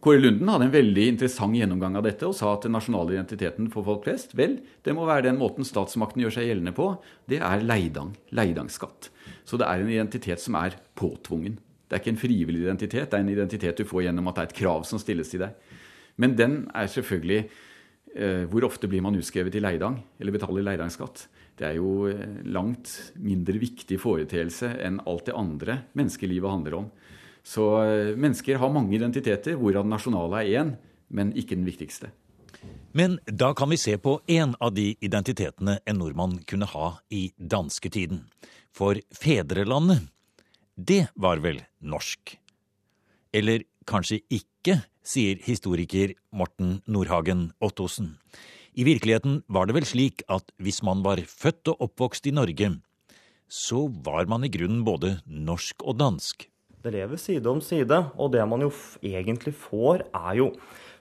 Kåre 0.00 0.22
Lunden 0.22 0.48
hadde 0.48 0.64
en 0.70 0.72
veldig 0.72 1.02
interessant 1.10 1.52
gjennomgang 1.58 1.98
av 2.00 2.06
dette 2.06 2.24
og 2.24 2.32
sa 2.38 2.54
at 2.54 2.64
den 2.64 2.72
nasjonale 2.72 3.12
identiteten 3.12 3.66
for 3.72 3.84
folk 3.84 4.06
flest, 4.06 4.32
vel, 4.38 4.56
det 4.80 4.94
må 4.96 5.04
være 5.04 5.26
den 5.26 5.36
måten 5.36 5.66
statsmakten 5.68 6.22
gjør 6.24 6.38
seg 6.38 6.48
gjeldende 6.48 6.72
på. 6.72 6.86
Det 7.28 7.42
er 7.44 7.66
leidang, 7.66 8.14
leidangskatt. 8.32 9.10
Så 9.50 9.58
det 9.58 9.66
er 9.66 9.82
en 9.82 9.90
identitet 9.90 10.42
som 10.42 10.54
er 10.60 10.76
påtvungen. 10.94 11.58
Det 11.58 11.96
er 11.96 12.04
ikke 12.04 12.12
en 12.14 12.22
frivillig 12.22 12.62
identitet, 12.62 13.08
det 13.10 13.18
er 13.18 13.24
en 13.24 13.32
identitet 13.32 13.82
du 13.82 13.88
får 13.88 14.06
gjennom 14.06 14.30
at 14.30 14.38
det 14.38 14.44
er 14.44 14.52
et 14.52 14.60
krav 14.60 14.86
som 14.86 15.00
stilles 15.02 15.32
til 15.32 15.42
deg. 15.42 15.74
Men 16.22 16.36
den 16.38 16.54
er 16.76 16.86
selvfølgelig 16.86 17.40
eh, 18.14 18.44
Hvor 18.46 18.68
ofte 18.68 18.86
blir 18.86 19.02
man 19.02 19.16
utskrevet 19.18 19.54
i 19.58 19.62
leidang, 19.62 19.98
eller 20.20 20.36
betaler 20.36 20.62
leidangskatt? 20.62 21.26
det 21.60 21.68
er 21.68 21.76
jo 21.76 22.08
eh, 22.08 22.40
langt 22.48 22.90
mindre 23.20 23.60
viktig 23.60 23.98
foreteelse 24.00 24.72
enn 24.80 25.00
alt 25.08 25.28
det 25.28 25.36
andre 25.36 25.82
menneskelivet 25.98 26.54
handler 26.54 26.78
om. 26.78 26.86
Så 27.44 27.66
eh, 27.84 28.12
mennesker 28.16 28.60
har 28.60 28.72
mange 28.72 28.96
identiteter, 28.96 29.58
hvorav 29.60 29.84
den 29.84 29.92
nasjonale 29.92 30.40
er 30.40 30.62
én, 30.62 30.72
men 31.12 31.34
ikke 31.36 31.58
den 31.58 31.68
viktigste. 31.68 32.12
Men 32.92 33.18
da 33.26 33.52
kan 33.54 33.70
vi 33.70 33.78
se 33.78 33.96
på 33.98 34.18
en 34.26 34.56
av 34.60 34.74
de 34.74 34.96
identitetene 35.00 35.78
en 35.86 36.00
nordmann 36.02 36.40
kunne 36.50 36.66
ha 36.72 36.88
i 37.08 37.30
dansketiden. 37.38 38.24
For 38.74 38.98
fedrelandet, 39.14 40.08
det 40.74 41.06
var 41.14 41.42
vel 41.44 41.62
norsk? 41.80 42.34
Eller 43.32 43.62
kanskje 43.86 44.20
ikke, 44.30 44.80
sier 45.06 45.38
historiker 45.44 46.14
Morten 46.34 46.80
Nordhagen 46.86 47.50
Ottosen. 47.62 48.16
I 48.74 48.84
virkeligheten 48.86 49.40
var 49.46 49.66
det 49.66 49.78
vel 49.78 49.86
slik 49.86 50.22
at 50.30 50.52
hvis 50.62 50.82
man 50.86 51.02
var 51.06 51.22
født 51.26 51.72
og 51.72 51.86
oppvokst 51.88 52.26
i 52.30 52.34
Norge, 52.34 52.74
så 53.50 53.86
var 54.06 54.28
man 54.30 54.46
i 54.46 54.50
grunnen 54.52 54.84
både 54.86 55.16
norsk 55.26 55.82
og 55.82 55.98
dansk. 55.98 56.46
Det 56.80 56.92
lever 56.94 57.18
side 57.20 57.50
om 57.50 57.58
side, 57.60 57.96
og 58.16 58.30
det 58.32 58.44
man 58.48 58.62
jo 58.64 58.70
egentlig 59.04 59.52
får, 59.58 60.06
er 60.16 60.38
jo 60.38 60.46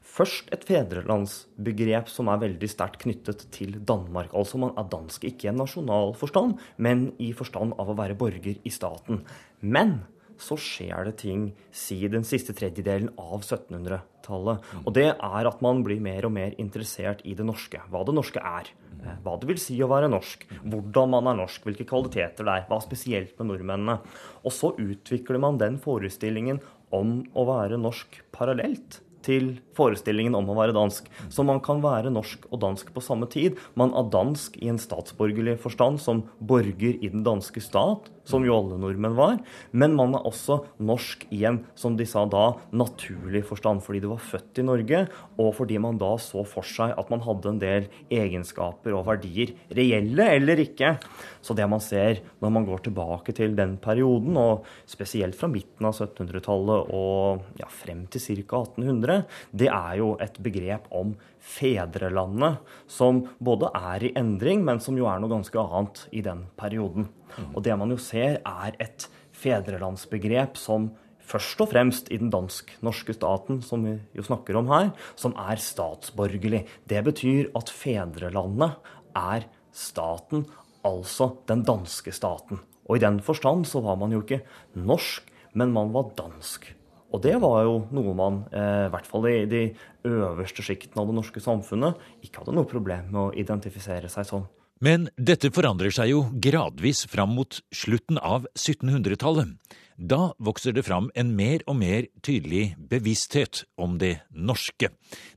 først 0.10 0.52
et 0.56 0.66
fedrelandsbegrep 0.68 2.10
som 2.12 2.30
er 2.32 2.42
veldig 2.44 2.70
sterkt 2.72 3.04
knyttet 3.04 3.46
til 3.56 3.78
Danmark. 3.80 4.34
Altså 4.38 4.60
man 4.62 4.76
er 4.80 4.90
dansk 4.92 5.28
ikke 5.30 5.48
i 5.48 5.52
en 5.54 5.62
nasjonal 5.62 6.16
forstand, 6.20 6.58
men 6.78 7.12
i 7.22 7.32
forstand 7.38 7.78
av 7.80 7.92
å 7.92 7.98
være 8.00 8.18
borger 8.20 8.58
i 8.64 8.74
staten. 8.74 9.24
Men 9.62 10.00
så 10.40 10.56
skjer 10.60 11.10
det 11.10 11.18
ting 11.20 11.50
si 11.76 12.00
den 12.12 12.24
siste 12.28 12.56
tredjedelen 12.56 13.12
av 13.20 13.42
1700-tallet. 13.42 14.70
Og 14.86 14.94
det 14.96 15.10
er 15.12 15.50
at 15.50 15.64
man 15.66 15.84
blir 15.86 16.00
mer 16.04 16.28
og 16.28 16.34
mer 16.36 16.56
interessert 16.62 17.24
i 17.28 17.36
det 17.36 17.46
norske. 17.48 17.82
Hva 17.92 18.06
det 18.08 18.16
norske 18.16 18.40
er. 18.40 18.72
Eh, 19.04 19.20
hva 19.26 19.36
det 19.40 19.50
vil 19.52 19.60
si 19.62 19.76
å 19.84 19.90
være 19.92 20.12
norsk. 20.12 20.48
Hvordan 20.64 21.14
man 21.18 21.32
er 21.32 21.42
norsk. 21.42 21.68
Hvilke 21.68 21.88
kvaliteter 21.90 22.48
det 22.48 22.56
er. 22.56 22.66
Hva 22.72 22.80
spesielt 22.86 23.36
med 23.40 23.52
nordmennene. 23.52 24.00
Og 24.46 24.56
så 24.56 24.72
utvikler 24.80 25.44
man 25.44 25.60
den 25.60 25.80
forestillingen 25.84 26.64
om 26.96 27.20
å 27.38 27.46
være 27.52 27.82
norsk 27.82 28.22
parallelt 28.34 29.02
til 29.26 29.58
forestillingen 29.78 30.36
om 30.38 30.50
å 30.52 30.58
være 30.58 30.76
dansk. 30.76 31.08
Så 31.32 31.46
man 31.48 31.62
kan 31.64 31.82
være 31.84 32.12
norsk 32.14 32.48
og 32.50 32.62
dansk 32.64 32.92
på 32.96 33.04
samme 33.04 33.30
tid. 33.32 33.60
Man 33.80 33.94
er 33.98 34.12
dansk 34.12 34.58
i 34.62 34.72
en 34.72 34.80
statsborgerlig 34.82 35.58
forstand 35.64 36.02
som 36.04 36.26
borger 36.40 37.00
i 37.00 37.12
den 37.12 37.24
danske 37.26 37.62
stat, 37.64 38.10
som 38.30 38.46
jo 38.46 38.56
alle 38.60 38.78
nordmenn 38.82 39.18
var. 39.18 39.40
Men 39.72 39.96
man 39.98 40.16
er 40.18 40.28
også 40.28 40.60
norsk 40.86 41.26
i 41.34 41.44
en, 41.50 41.62
som 41.80 41.98
de 42.00 42.06
sa 42.10 42.26
da, 42.30 42.52
naturlig 42.72 43.44
forstand, 43.48 43.84
fordi 43.86 44.04
du 44.04 44.10
var 44.12 44.24
født 44.24 44.62
i 44.62 44.68
Norge, 44.68 45.04
og 45.40 45.54
fordi 45.58 45.80
man 45.82 46.00
da 46.02 46.14
så 46.22 46.44
for 46.48 46.68
seg 46.68 46.94
at 47.00 47.10
man 47.14 47.24
hadde 47.26 47.54
en 47.54 47.62
del 47.62 47.90
egenskaper 48.14 48.96
og 48.98 49.08
verdier, 49.10 49.56
reelle 49.76 50.30
eller 50.36 50.62
ikke. 50.66 50.96
Så 51.42 51.56
det 51.58 51.68
man 51.72 51.82
ser 51.84 52.22
når 52.44 52.54
man 52.54 52.68
går 52.68 52.86
tilbake 52.90 53.34
til 53.36 53.56
den 53.58 53.78
perioden, 53.82 54.38
og 54.38 54.68
spesielt 54.90 55.38
fra 55.40 55.50
midten 55.52 55.88
av 55.88 55.96
1700-tallet 55.96 56.94
og 56.96 57.60
ja, 57.60 57.70
frem 57.72 58.06
til 58.12 58.22
ca. 58.22 58.62
1800, 58.64 59.09
det 59.52 59.70
er 59.72 60.00
jo 60.00 60.14
et 60.22 60.38
begrep 60.44 60.88
om 60.96 61.16
fedrelandet, 61.40 62.60
som 62.90 63.24
både 63.40 63.72
er 63.76 64.10
i 64.10 64.14
endring, 64.20 64.64
men 64.66 64.82
som 64.84 64.98
jo 65.00 65.08
er 65.10 65.22
noe 65.22 65.32
ganske 65.32 65.62
annet 65.62 66.06
i 66.12 66.24
den 66.26 66.46
perioden. 66.60 67.10
Og 67.54 67.64
det 67.66 67.76
man 67.80 67.94
jo 67.94 68.00
ser, 68.02 68.40
er 68.44 68.76
et 68.82 69.08
fedrelandsbegrep 69.40 70.58
som 70.60 70.90
først 71.30 71.62
og 71.62 71.70
fremst 71.74 72.10
i 72.12 72.18
den 72.20 72.32
dansk-norske 72.34 73.14
staten, 73.16 73.62
som 73.66 73.86
vi 73.86 73.96
jo 74.18 74.26
snakker 74.26 74.58
om 74.60 74.72
her, 74.72 74.92
som 75.20 75.36
er 75.38 75.62
statsborgerlig. 75.62 76.66
Det 76.90 77.04
betyr 77.06 77.52
at 77.58 77.72
fedrelandet 77.74 78.80
er 79.18 79.46
staten, 79.76 80.48
altså 80.86 81.34
den 81.50 81.64
danske 81.68 82.14
staten. 82.16 82.64
Og 82.90 82.98
i 82.98 83.04
den 83.04 83.20
forstand 83.22 83.68
så 83.70 83.84
var 83.86 84.00
man 84.02 84.16
jo 84.16 84.24
ikke 84.24 84.42
norsk, 84.74 85.28
men 85.54 85.74
man 85.76 85.94
var 85.94 86.14
dansk. 86.18 86.72
Og 87.10 87.24
det 87.24 87.36
var 87.42 87.64
jo 87.66 87.76
noe 87.96 88.14
man, 88.18 88.44
eh, 88.54 88.86
i 88.88 88.94
hvert 88.94 89.10
fall 89.10 89.26
i 89.30 89.46
de 89.50 89.64
øverste 90.06 90.66
sjiktene 90.66 91.02
av 91.02 91.10
det 91.10 91.18
norske 91.18 91.42
samfunnet, 91.42 91.98
ikke 92.22 92.44
hadde 92.44 92.56
noe 92.56 92.70
problem 92.70 93.12
med 93.12 93.22
å 93.22 93.34
identifisere 93.34 94.10
seg 94.10 94.26
som. 94.30 94.48
Men 94.80 95.10
dette 95.20 95.52
forandrer 95.52 95.92
seg 95.92 96.14
jo 96.14 96.22
gradvis 96.40 97.04
fram 97.12 97.34
mot 97.36 97.58
slutten 97.76 98.18
av 98.18 98.46
1700-tallet. 98.56 99.58
Da 100.00 100.30
vokser 100.40 100.72
det 100.72 100.86
fram 100.88 101.10
en 101.20 101.34
mer 101.36 101.66
og 101.68 101.76
mer 101.82 102.06
tydelig 102.24 102.78
bevissthet 102.80 103.66
om 103.76 103.98
det 104.00 104.22
norske. 104.32 104.94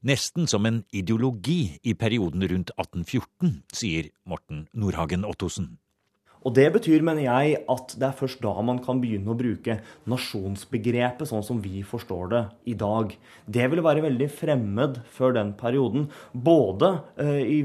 Nesten 0.07 0.47
som 0.47 0.69
en 0.69 0.85
ideologi 0.95 1.81
i 1.83 1.97
perioden 1.99 2.47
rundt 2.47 2.71
1814, 2.77 3.65
sier 3.75 4.13
Morten 4.23 4.69
Nordhagen 4.71 5.27
Ottosen. 5.27 5.81
Og 6.43 6.55
det 6.57 6.67
betyr, 6.75 7.05
mener 7.07 7.25
jeg, 7.25 7.61
at 7.71 7.95
det 7.99 8.07
er 8.09 8.17
først 8.19 8.43
da 8.43 8.53
man 8.65 8.81
kan 8.83 9.01
begynne 9.03 9.31
å 9.31 9.39
bruke 9.39 9.79
nasjonsbegrepet 10.11 11.31
sånn 11.31 11.45
som 11.47 11.61
vi 11.63 11.85
forstår 11.87 12.33
det 12.33 12.43
i 12.73 12.75
dag. 12.79 13.15
Det 13.47 13.69
ville 13.71 13.85
være 13.85 14.05
veldig 14.07 14.29
fremmed 14.35 14.99
før 15.15 15.37
den 15.39 15.55
perioden. 15.59 16.09
Både 16.33 16.93
eh, 17.23 17.43
i 17.43 17.61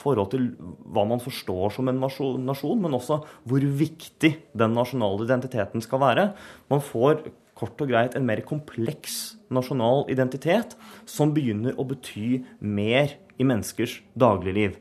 forhold 0.00 0.32
til 0.32 0.48
hva 0.92 1.04
man 1.08 1.22
forstår 1.22 1.76
som 1.76 1.92
en 1.92 2.00
nasjon, 2.00 2.82
men 2.82 2.98
også 2.98 3.20
hvor 3.48 3.68
viktig 3.82 4.34
den 4.56 4.76
nasjonale 4.78 5.28
identiteten 5.28 5.84
skal 5.84 6.02
være. 6.02 6.30
Man 6.72 6.84
får 6.84 7.26
kort 7.58 7.84
og 7.84 7.92
greit 7.92 8.16
en 8.16 8.26
mer 8.26 8.40
kompleks 8.48 9.36
nasjonal 9.52 10.06
identitet 10.12 10.74
som 11.08 11.34
begynner 11.34 11.76
å 11.76 11.86
bety 11.86 12.40
mer 12.58 13.18
i 13.36 13.46
menneskers 13.46 14.00
dagligliv. 14.18 14.78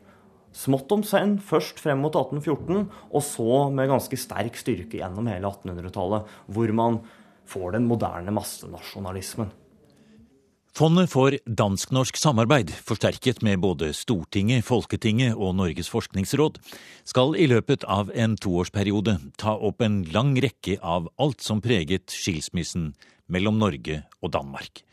Smått 0.52 0.92
om 0.92 1.04
senn, 1.08 1.38
først 1.40 1.80
frem 1.80 2.02
mot 2.04 2.16
1814, 2.18 2.90
og 3.12 3.24
så 3.24 3.64
med 3.72 3.92
ganske 3.92 4.20
sterk 4.20 4.60
styrke 4.60 5.00
gjennom 5.00 5.30
hele 5.32 5.48
1800-tallet, 5.48 6.28
hvor 6.52 6.76
man 6.76 7.00
får 7.48 7.78
den 7.78 7.88
moderne 7.88 8.34
massenasjonalismen. 8.36 9.52
Fondet 10.72 11.10
for 11.12 11.36
dansk-norsk 11.44 12.16
samarbeid, 12.16 12.70
forsterket 12.88 13.42
med 13.44 13.60
både 13.60 13.90
Stortinget, 13.96 14.64
Folketinget 14.64 15.36
og 15.36 15.58
Norges 15.60 15.92
forskningsråd, 15.92 16.62
skal 17.04 17.36
i 17.36 17.48
løpet 17.52 17.84
av 17.92 18.12
en 18.16 18.38
toårsperiode 18.40 19.18
ta 19.40 19.58
opp 19.60 19.84
en 19.84 20.00
lang 20.16 20.32
rekke 20.40 20.78
av 20.80 21.10
alt 21.20 21.44
som 21.44 21.60
preget 21.64 22.16
skilsmissen 22.16 22.94
mellom 23.28 23.60
Norge 23.60 24.00
og 24.24 24.32
Danmark. 24.32 24.86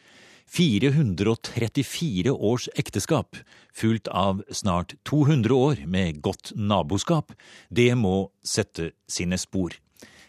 434 0.49 2.33
års 2.33 2.69
ekteskap, 2.81 3.37
fulgt 3.75 4.09
av 4.09 4.43
snart 4.51 4.95
200 5.09 5.55
år 5.55 5.85
med 5.87 6.23
godt 6.25 6.53
naboskap, 6.57 7.35
det 7.69 7.93
må 7.95 8.31
sette 8.45 8.93
sine 9.11 9.39
spor. 9.39 9.77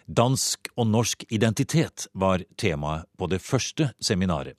Dansk 0.10 0.72
og 0.76 0.88
norsk 0.90 1.26
identitet 1.30 2.08
var 2.18 2.44
temaet 2.58 3.06
på 3.18 3.30
det 3.30 3.42
første 3.46 3.92
seminaret. 4.02 4.58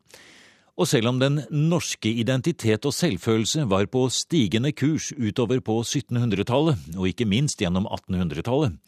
Og 0.80 0.88
selv 0.88 1.10
om 1.10 1.18
den 1.20 1.42
norske 1.52 2.08
identitet 2.08 2.86
og 2.88 2.94
selvfølelse 2.96 3.66
var 3.68 3.90
på 3.92 4.06
stigende 4.14 4.72
kurs 4.72 5.10
utover 5.12 5.60
på 5.60 5.82
1700-tallet, 5.82 6.78
og 6.96 7.10
ikke 7.10 7.28
minst 7.28 7.60
gjennom 7.60 7.88
1800-tallet, 7.90 8.78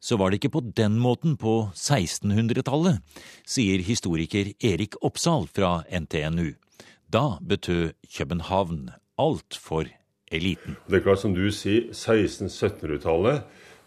så 0.00 0.16
var 0.16 0.30
det 0.30 0.40
ikke 0.40 0.54
på 0.56 0.64
den 0.76 0.98
måten 1.02 1.36
på 1.40 1.70
1600-tallet, 1.76 3.00
sier 3.46 3.84
historiker 3.84 4.52
Erik 4.64 4.96
Oppsal 5.04 5.48
fra 5.52 5.82
NTNU. 5.86 6.54
Da 7.10 7.38
betød 7.40 7.92
København 8.08 8.90
alt 9.20 9.58
for 9.60 9.84
eliten. 10.32 10.76
Det 10.88 11.00
er 11.00 11.04
klart, 11.04 11.22
som 11.22 11.34
du 11.36 11.50
sier, 11.52 11.90
1600-1700-tallet 11.92 13.44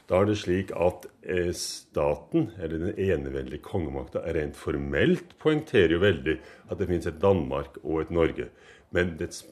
da 0.10 0.20
er 0.20 0.27
det 0.27 0.36
slik 0.41 0.72
at 0.75 1.05
eh, 1.24 1.53
staten, 1.55 2.50
eller 2.60 2.82
den 2.82 2.98
eneveldige 3.00 3.63
kongemakta, 3.63 4.24
rent 4.36 4.58
formelt 4.60 5.32
poengterer 5.39 5.96
jo 5.96 6.01
veldig 6.03 6.36
at 6.67 6.79
det 6.79 6.89
finnes 6.89 7.08
et 7.08 7.22
Danmark 7.22 7.79
og 7.84 8.01
et 8.03 8.12
Norge. 8.12 8.50
Men 8.91 9.15
dets, 9.20 9.46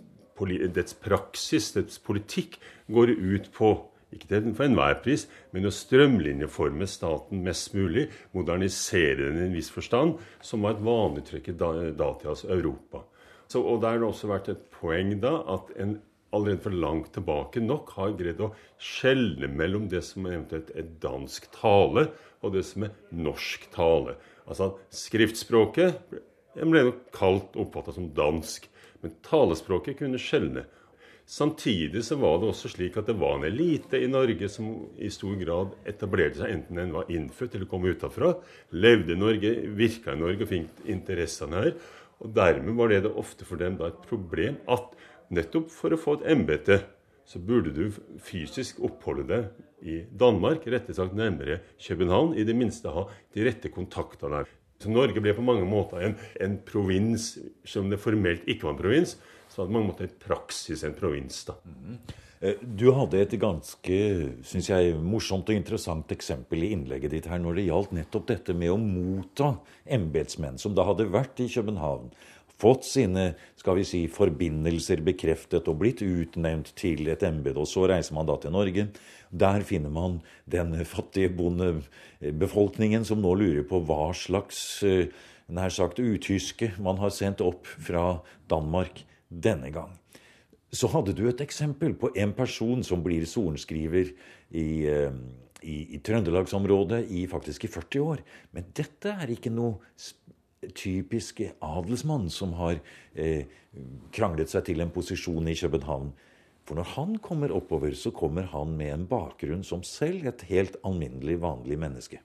dets 0.75 0.97
praksis, 0.99 1.71
dets 1.77 2.01
politikk, 2.03 2.59
går 2.91 3.13
ut 3.15 3.47
på 3.55 3.71
ikke 4.11 4.27
til 4.27 4.51
for 4.57 4.67
enhver 4.67 4.97
pris, 5.03 5.25
men 5.55 5.67
å 5.67 5.73
strømlinjeforme 5.73 6.87
staten 6.89 7.43
mest 7.45 7.71
mulig, 7.77 8.09
modernisere 8.35 9.29
den 9.29 9.39
i 9.39 9.45
en 9.47 9.55
viss 9.55 9.71
forstand, 9.71 10.17
som 10.43 10.65
var 10.65 10.75
et 10.75 10.85
vanlig 10.85 11.25
trekk 11.29 11.51
i 11.53 11.57
datidas 11.57 12.43
Europa. 12.45 13.05
Så, 13.51 13.59
og 13.59 13.81
Der 13.81 13.95
har 13.95 13.99
det 13.99 14.07
også 14.07 14.31
vært 14.31 14.49
et 14.51 14.65
poeng 14.71 15.17
da 15.19 15.41
at 15.51 15.71
en 15.79 15.99
allerede 16.31 16.63
for 16.63 16.75
langt 16.75 17.11
tilbake 17.15 17.59
nok 17.63 17.91
har 17.97 18.13
greid 18.19 18.39
å 18.39 18.53
skjelne 18.79 19.49
mellom 19.51 19.89
det 19.91 20.03
som 20.07 20.27
eventuelt 20.29 20.71
er 20.75 20.91
dansk 21.03 21.49
tale, 21.57 22.07
og 22.41 22.55
det 22.55 22.63
som 22.67 22.87
er 22.87 22.95
norsk 23.11 23.67
tale. 23.73 24.15
Altså 24.47 24.71
Skriftspråket 24.95 26.15
ble 26.55 26.85
nok 26.87 27.03
kalt 27.15 27.57
oppfatta 27.59 27.95
som 27.95 28.09
dansk, 28.15 28.67
men 29.03 29.17
talespråket 29.25 29.99
kunne 29.99 30.21
skjelne. 30.21 30.65
Samtidig 31.31 32.01
så 32.03 32.17
var 32.19 32.41
det 32.41 32.49
også 32.51 32.73
slik 32.73 32.97
at 32.99 33.07
det 33.07 33.15
var 33.15 33.37
en 33.37 33.47
elite 33.47 34.01
i 34.03 34.09
Norge 34.11 34.49
som 34.51 34.71
i 34.99 35.07
stor 35.13 35.37
grad 35.39 35.77
etablerte 35.87 36.41
seg, 36.41 36.51
enten 36.57 36.81
den 36.81 36.91
var 36.91 37.07
innfødt 37.13 37.55
eller 37.55 37.69
kom 37.71 37.87
utenfra, 37.87 38.33
levde 38.75 39.15
i 39.15 39.19
Norge, 39.19 39.53
virka 39.79 40.11
i 40.11 40.19
Norge 40.19 40.43
og 40.43 40.51
fikk 40.51 40.81
interessene 40.91 41.63
her. 41.63 41.71
Og 42.19 42.35
Dermed 42.35 42.75
var 42.75 42.91
det, 42.91 43.05
det 43.05 43.13
ofte 43.15 43.47
for 43.47 43.61
dem 43.61 43.79
da 43.79 43.87
et 43.89 44.03
problem 44.09 44.59
at 44.71 44.91
Nettopp 45.31 45.69
for 45.71 45.95
å 45.95 45.99
få 45.99 46.17
et 46.17 46.27
embete 46.33 46.81
så 47.23 47.39
burde 47.39 47.71
du 47.71 47.85
fysisk 48.19 48.81
oppholde 48.83 49.23
deg 49.29 49.87
i 49.87 50.01
Danmark, 50.11 50.65
rettere 50.67 50.97
sagt 50.97 51.15
nærmere 51.15 51.61
København. 51.79 52.35
I 52.35 52.43
det 52.43 52.57
minste 52.59 52.91
ha 52.91 53.05
de 53.31 53.45
rette 53.47 53.71
kontaktene 53.71 54.41
der. 54.41 54.51
Så 54.83 54.91
Norge 54.91 55.23
ble 55.23 55.31
på 55.37 55.45
mange 55.45 55.63
måter 55.69 56.03
en, 56.03 56.17
en 56.43 56.57
provins, 56.67 57.37
som 57.63 57.87
det 57.87 58.01
formelt 58.03 58.43
ikke 58.49 58.67
var 58.67 58.75
en 58.75 58.81
provins. 58.81 59.15
Så 59.51 59.61
hadde 59.61 59.75
mange 59.75 59.91
måter 59.91 60.07
i 60.07 60.17
praksis 60.25 60.85
en 60.87 60.97
provins. 60.97 61.43
da. 61.45 61.57
Mm. 61.67 61.97
du 62.63 62.87
hadde 62.95 63.19
et 63.21 63.33
ganske 63.37 63.97
synes 64.47 64.69
jeg, 64.71 64.95
morsomt 64.97 65.49
og 65.51 65.55
interessant 65.55 66.11
eksempel 66.15 66.63
i 66.63 66.71
innlegget 66.73 67.11
ditt 67.13 67.27
her 67.29 67.41
når 67.43 67.59
det 67.59 67.67
gjaldt 67.67 67.91
nettopp 67.93 68.29
dette 68.31 68.55
med 68.57 68.71
å 68.73 68.79
motta 68.81 69.51
embetsmenn 69.85 70.57
som 70.57 70.73
da 70.73 70.87
hadde 70.87 71.11
vært 71.11 71.43
i 71.43 71.51
København 71.51 72.09
fått 72.61 72.85
sine 72.85 73.31
skal 73.59 73.79
vi 73.79 73.85
si, 73.87 74.01
forbindelser 74.11 75.01
bekreftet 75.05 75.69
og 75.69 75.79
blitt 75.81 76.03
utnevnt 76.05 76.73
til 76.79 77.09
et 77.11 77.23
embete. 77.25 77.61
Og 77.61 77.69
så 77.69 77.87
reiser 77.89 78.15
man 78.17 78.29
da 78.29 78.37
til 78.41 78.53
Norge. 78.53 78.87
Der 79.31 79.65
finner 79.67 79.93
man 79.93 80.19
den 80.49 80.75
fattige 80.85 81.31
bondebefolkningen 81.37 83.05
som 83.07 83.21
nå 83.23 83.33
lurer 83.39 83.65
på 83.67 83.81
hva 83.87 84.11
slags 84.17 84.81
eh, 84.87 85.13
nær 85.51 85.73
sagt 85.73 86.01
utyske 86.01 86.73
man 86.81 87.01
har 87.01 87.13
sendt 87.13 87.41
opp 87.43 87.67
fra 87.67 88.21
Danmark 88.51 89.03
denne 89.31 89.71
gang. 89.73 89.95
Så 90.71 90.87
hadde 90.91 91.15
du 91.15 91.25
et 91.27 91.43
eksempel 91.43 91.95
på 91.99 92.11
en 92.15 92.33
person 92.35 92.83
som 92.83 93.03
blir 93.03 93.25
sorenskriver 93.27 94.11
i, 94.55 94.67
eh, 94.87 95.11
i, 95.63 95.77
i 95.95 95.99
Trøndelagsområdet 96.03 97.03
i 97.11 97.25
faktisk 97.31 97.65
i 97.67 97.71
40 97.71 98.05
år. 98.13 98.23
Men 98.55 98.69
dette 98.75 99.11
er 99.11 99.33
ikke 99.33 99.51
noe 99.51 99.81
typisk 100.77 101.41
adelsmann 101.59 102.29
som 102.31 102.53
har 102.59 102.79
eh, 103.15 103.49
kranglet 104.13 104.51
seg 104.51 104.67
til 104.69 104.83
en 104.83 104.93
posisjon 104.93 105.49
i 105.49 105.57
København. 105.57 106.11
For 106.67 106.77
når 106.77 106.91
han 106.95 107.15
kommer 107.23 107.53
oppover, 107.55 107.95
så 107.97 108.13
kommer 108.13 108.45
han 108.51 108.75
med 108.77 108.93
en 108.93 109.07
bakgrunn 109.09 109.63
som 109.65 109.81
selv 109.83 110.27
et 110.29 110.45
helt 110.51 110.77
alminnelig, 110.87 111.39
vanlig 111.41 111.79
menneske. 111.81 112.21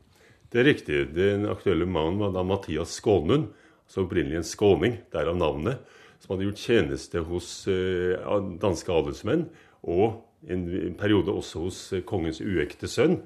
Det 0.52 0.60
er 0.60 0.68
riktig. 0.68 0.98
Den 1.16 1.48
aktuelle 1.50 1.88
mannen 1.88 2.20
var 2.20 2.34
da 2.36 2.44
Mathias 2.46 2.92
Skånund, 3.00 3.48
altså 3.86 4.04
opprinnelig 4.04 4.42
en 4.42 4.46
skåning, 4.46 5.00
derav 5.14 5.38
navnet, 5.38 5.80
som 6.26 6.34
hadde 6.34 6.48
gjort 6.48 6.62
tjeneste 6.66 7.22
hos 7.22 7.48
eh, 7.70 8.18
danske 8.58 8.90
adelsmenn, 8.90 9.46
og 9.86 10.24
en 10.50 10.96
periode 10.98 11.30
også 11.30 11.62
hos 11.62 11.80
eh, 11.94 12.02
kongens 12.06 12.40
uekte 12.42 12.90
sønn. 12.90 13.20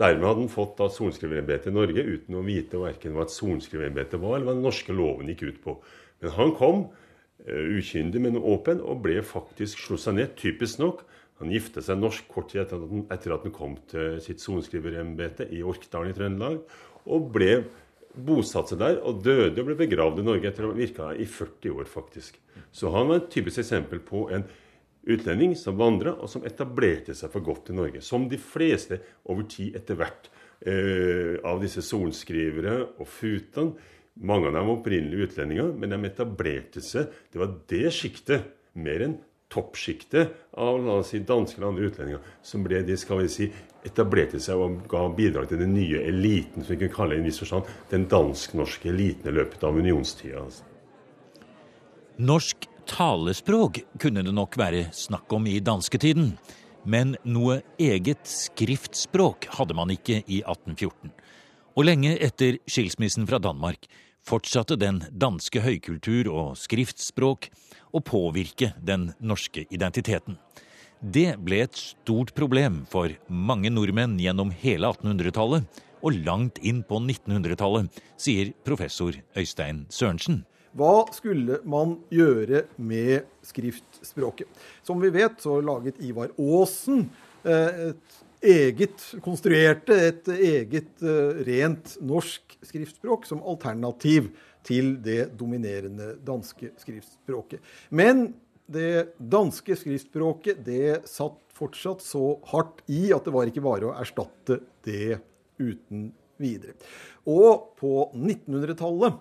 Dermed 0.00 0.24
hadde 0.24 0.44
han 0.46 0.52
fått 0.52 0.78
da 0.78 0.86
sorenskriverembetet 0.92 1.68
i 1.68 1.74
Norge 1.74 2.04
uten 2.06 2.38
å 2.38 2.44
vite 2.46 2.80
verken 2.80 3.16
hva 3.16 3.26
et 3.26 3.34
sorenskriverembete 3.34 4.20
var, 4.22 4.38
eller 4.38 4.48
hva 4.48 4.56
den 4.56 4.64
norske 4.64 4.94
loven 4.96 5.28
gikk 5.28 5.44
ut 5.44 5.60
på. 5.64 5.74
Men 6.22 6.34
han 6.36 6.52
kom 6.56 6.84
uh, 6.86 7.64
ukyndig, 7.74 8.22
men 8.22 8.38
åpen, 8.38 8.78
og 8.78 9.02
ble 9.02 9.18
faktisk 9.26 9.82
slo 9.82 9.98
seg 9.98 10.20
ned, 10.20 10.36
typisk 10.38 10.78
nok. 10.80 11.02
Han 11.42 11.50
gifte 11.50 11.82
seg 11.82 11.98
norsk 11.98 12.30
kort 12.30 12.52
tid 12.52 12.62
etter 12.62 12.78
at 12.78 12.86
han, 12.86 13.02
etter 13.10 13.34
at 13.34 13.44
han 13.46 13.56
kom 13.58 13.74
til 13.90 14.22
sitt 14.22 14.42
sorenskriverembete 14.42 15.48
i 15.54 15.64
Orkdalen 15.66 16.14
i 16.14 16.16
Trøndelag, 16.16 16.62
og 17.10 17.28
ble 17.34 17.52
bosatt 18.14 18.72
seg 18.72 18.80
der 18.80 19.00
og 19.06 19.20
døde 19.24 19.60
og 19.60 19.68
ble 19.68 19.76
begravd 19.78 20.22
i 20.22 20.26
Norge 20.26 20.50
etter 20.50 20.66
å 20.66 20.72
ha 20.72 20.78
virka 20.78 21.10
i 21.14 21.26
40 21.28 21.74
år, 21.74 21.90
faktisk. 21.90 22.38
Så 22.72 22.92
han 22.94 23.10
var 23.10 23.22
et 23.22 23.30
typisk 23.32 23.62
eksempel 23.62 24.02
på 24.04 24.26
en 24.34 24.46
utlending 25.08 25.54
som 25.56 25.78
vandra, 25.78 26.14
og 26.18 26.30
som 26.30 26.44
etablerte 26.48 27.14
seg 27.16 27.32
for 27.32 27.44
godt 27.44 27.70
i 27.72 27.76
Norge. 27.76 28.02
Som 28.04 28.28
de 28.30 28.40
fleste 28.40 29.00
over 29.28 29.46
tid 29.50 29.78
etter 29.78 29.98
hvert 29.98 30.28
eh, 30.60 31.38
av 31.46 31.62
disse 31.62 31.84
sorenskrivere 31.84 32.80
og 32.98 33.08
futene. 33.08 33.94
Mange 34.18 34.48
av 34.48 34.56
dem 34.56 34.66
var 34.66 34.80
opprinnelige 34.80 35.28
utlendinger, 35.28 35.72
men 35.78 35.94
de 35.94 36.00
etablerte 36.08 36.82
seg. 36.82 37.12
Det 37.30 37.40
var 37.40 37.54
det 37.70 37.86
sjiktet, 37.94 38.54
mer 38.78 39.02
enn 39.02 39.16
toppsjiktet 39.48 40.34
av 40.60 40.78
la 40.84 40.98
oss 41.00 41.14
si, 41.14 41.22
danske 41.24 41.56
eller 41.58 41.70
andre 41.70 41.88
utlendinger, 41.88 42.32
som 42.44 42.64
ble 42.66 42.82
de, 42.86 42.98
skal 43.00 43.22
vi 43.22 43.30
si, 43.32 43.48
etablerte 43.86 44.40
seg 44.42 44.58
og 44.58 44.80
ga 44.90 45.04
bidrag 45.14 45.50
til 45.50 45.60
den 45.62 45.74
nye 45.76 46.00
eliten, 46.10 46.64
som 46.64 46.74
vi 46.74 46.82
kan 46.86 46.94
kalle 46.94 47.16
i 47.16 47.22
en 47.22 47.28
viss 47.28 47.40
forstand 47.42 47.68
den 47.92 48.08
dansk-norske 48.10 48.90
eliten 48.90 49.30
i 49.30 49.36
løpet 49.38 49.64
av 49.64 49.78
unionstida. 49.78 50.42
Altså. 50.42 50.66
Norsk 52.18 52.66
talespråk 52.88 53.82
kunne 54.02 54.24
det 54.26 54.34
nok 54.34 54.58
være 54.58 54.88
snakk 54.96 55.32
om 55.36 55.46
i 55.46 55.60
dansketiden, 55.62 56.32
men 56.88 57.14
noe 57.28 57.60
eget 57.78 58.26
skriftspråk 58.26 59.50
hadde 59.58 59.76
man 59.76 59.92
ikke 59.92 60.22
i 60.24 60.40
1814. 60.42 61.12
Og 61.78 61.86
lenge 61.86 62.16
etter 62.24 62.58
skilsmissen 62.66 63.28
fra 63.28 63.38
Danmark 63.42 63.86
fortsatte 64.26 64.76
den 64.80 65.02
danske 65.14 65.62
høykultur 65.62 66.30
og 66.32 66.56
skriftspråk 66.58 67.50
å 67.94 68.02
påvirke 68.04 68.72
den 68.82 69.12
norske 69.20 69.64
identiteten. 69.70 70.36
Det 70.98 71.36
ble 71.46 71.60
et 71.62 71.76
stort 71.78 72.32
problem 72.34 72.80
for 72.90 73.12
mange 73.30 73.70
nordmenn 73.70 74.16
gjennom 74.18 74.50
hele 74.50 74.88
1800-tallet 74.90 75.82
og 76.02 76.16
langt 76.26 76.58
inn 76.58 76.80
på 76.86 76.98
1900-tallet, 76.98 77.86
sier 78.18 78.50
professor 78.66 79.14
Øystein 79.38 79.84
Sørensen. 79.94 80.40
Hva 80.74 81.06
skulle 81.14 81.60
man 81.66 81.96
gjøre 82.10 82.64
med 82.82 83.28
skriftspråket? 83.46 84.50
Som 84.82 84.98
vi 85.02 85.12
vet, 85.14 85.38
så 85.38 85.60
laget 85.62 86.02
Ivar 86.02 86.34
Aasen 86.34 87.06
eh, 87.46 87.92
et 87.92 88.18
eget, 88.42 89.06
konstruerte 89.22 89.94
et 90.10 90.28
eget 90.34 91.06
eh, 91.06 91.40
rent 91.46 91.94
norsk 92.02 92.58
skriftspråk 92.66 93.26
som 93.30 93.42
alternativ 93.46 94.32
til 94.66 94.96
det 95.02 95.30
dominerende 95.38 96.16
danske 96.26 96.74
skriftspråket. 96.82 97.62
Men 97.90 98.32
det 98.68 99.14
danske 99.18 99.76
skriftspråket 99.80 100.60
det 100.66 101.02
satt 101.08 101.40
fortsatt 101.58 102.04
så 102.04 102.36
hardt 102.52 102.84
i 102.86 103.08
at 103.14 103.26
det 103.26 103.34
var 103.34 103.50
ikke 103.50 103.64
bare 103.64 103.88
å 103.88 103.96
erstatte 103.98 104.60
det 104.86 105.18
uten 105.58 106.10
videre. 106.38 106.76
Og 107.26 107.72
på 107.80 108.10
1900-tallet 108.14 109.18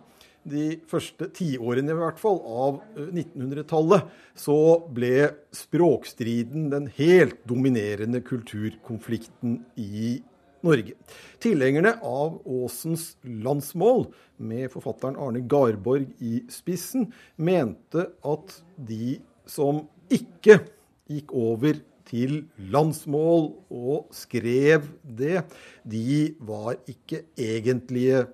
de 0.48 0.78
første 0.88 1.28
tiårene 1.36 1.92
i 1.92 1.98
hvert 1.98 2.20
fall 2.22 2.40
av 2.48 2.80
1900-tallet, 2.96 4.06
eh, 4.06 4.26
så 4.38 4.58
ble 4.94 5.30
språkstriden 5.56 6.70
den 6.72 6.88
helt 7.00 7.42
dominerende 7.50 8.22
kulturkonflikten 8.24 9.60
i 9.82 10.18
Norge. 10.66 10.96
Tilhengerne 11.44 11.98
av 12.06 12.40
Aasens 12.48 13.12
landsmål, 13.24 14.08
med 14.38 14.70
forfatteren 14.74 15.18
Arne 15.22 15.44
Garborg 15.50 16.10
i 16.24 16.42
spissen, 16.54 17.12
mente 17.36 18.08
at 18.26 18.60
de 18.76 19.18
som 19.50 19.86
ikke 20.14 20.62
gikk 21.08 21.34
over 21.36 21.80
til 22.08 22.46
landsmål 22.72 23.50
og 23.74 24.08
skrev 24.16 24.88
det, 25.04 25.44
de 25.84 26.36
var 26.40 26.78
ikke 26.88 27.26
egentlige 27.36 28.26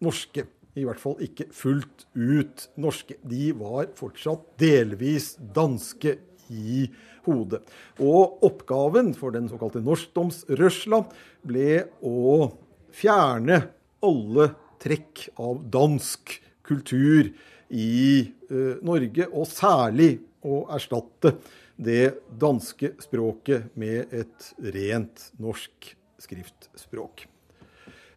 norske. 0.00 0.46
I 0.78 0.86
hvert 0.86 1.02
fall 1.02 1.18
ikke 1.24 1.48
fullt 1.52 2.06
ut 2.14 2.68
norske. 2.80 3.18
De 3.26 3.50
var 3.58 3.90
fortsatt 3.98 4.46
delvis 4.60 5.34
danske 5.56 6.16
i 6.50 6.86
hodet. 7.26 7.62
Og 8.00 8.40
oppgaven 8.46 9.12
for 9.18 9.34
den 9.34 9.50
såkalte 9.50 9.82
norskdomsrørsla 9.84 11.02
ble 11.46 11.84
å 12.06 12.48
fjerne 12.94 13.62
alle 14.06 14.50
trekk 14.80 15.28
av 15.40 15.60
dansk 15.72 16.38
kultur 16.66 17.32
i 17.70 18.26
uh, 18.50 18.76
Norge, 18.86 19.26
og 19.30 19.48
særlig 19.48 20.12
å 20.46 20.64
erstatte 20.72 21.36
det 21.80 22.20
danske 22.40 22.94
språket 23.00 23.70
med 23.80 24.12
et 24.12 24.48
rent 24.74 25.30
norsk 25.40 25.92
skriftspråk. 26.20 27.24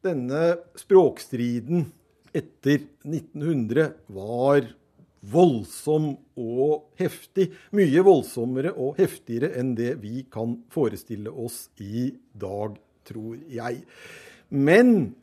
Denne 0.04 0.44
språkstriden 0.76 1.86
etter 2.36 2.82
1900 3.06 3.94
var 4.12 4.68
voldsom 5.24 6.10
og 6.36 6.90
heftig. 7.00 7.52
Mye 7.76 8.04
voldsommere 8.04 8.74
og 8.76 9.00
heftigere 9.00 9.54
enn 9.60 9.72
det 9.78 9.94
vi 10.02 10.26
kan 10.32 10.58
forestille 10.74 11.32
oss 11.32 11.70
i 11.80 12.10
dag, 12.34 12.76
tror 13.08 13.40
jeg. 13.48 13.84
Men 14.52 15.14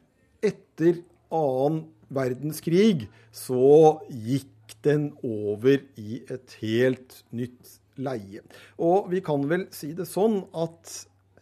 etter 0.41 1.03
annen 1.29 1.85
verdenskrig 2.15 3.09
så 3.35 4.01
gikk 4.11 4.77
den 4.85 5.11
over 5.27 5.81
i 6.01 6.23
et 6.31 6.57
helt 6.63 7.23
nytt 7.37 7.79
leie. 8.01 8.43
Og 8.81 9.11
vi 9.13 9.23
kan 9.25 9.45
vel 9.51 9.67
si 9.75 9.93
det 9.97 10.09
sånn 10.09 10.43
at 10.57 10.95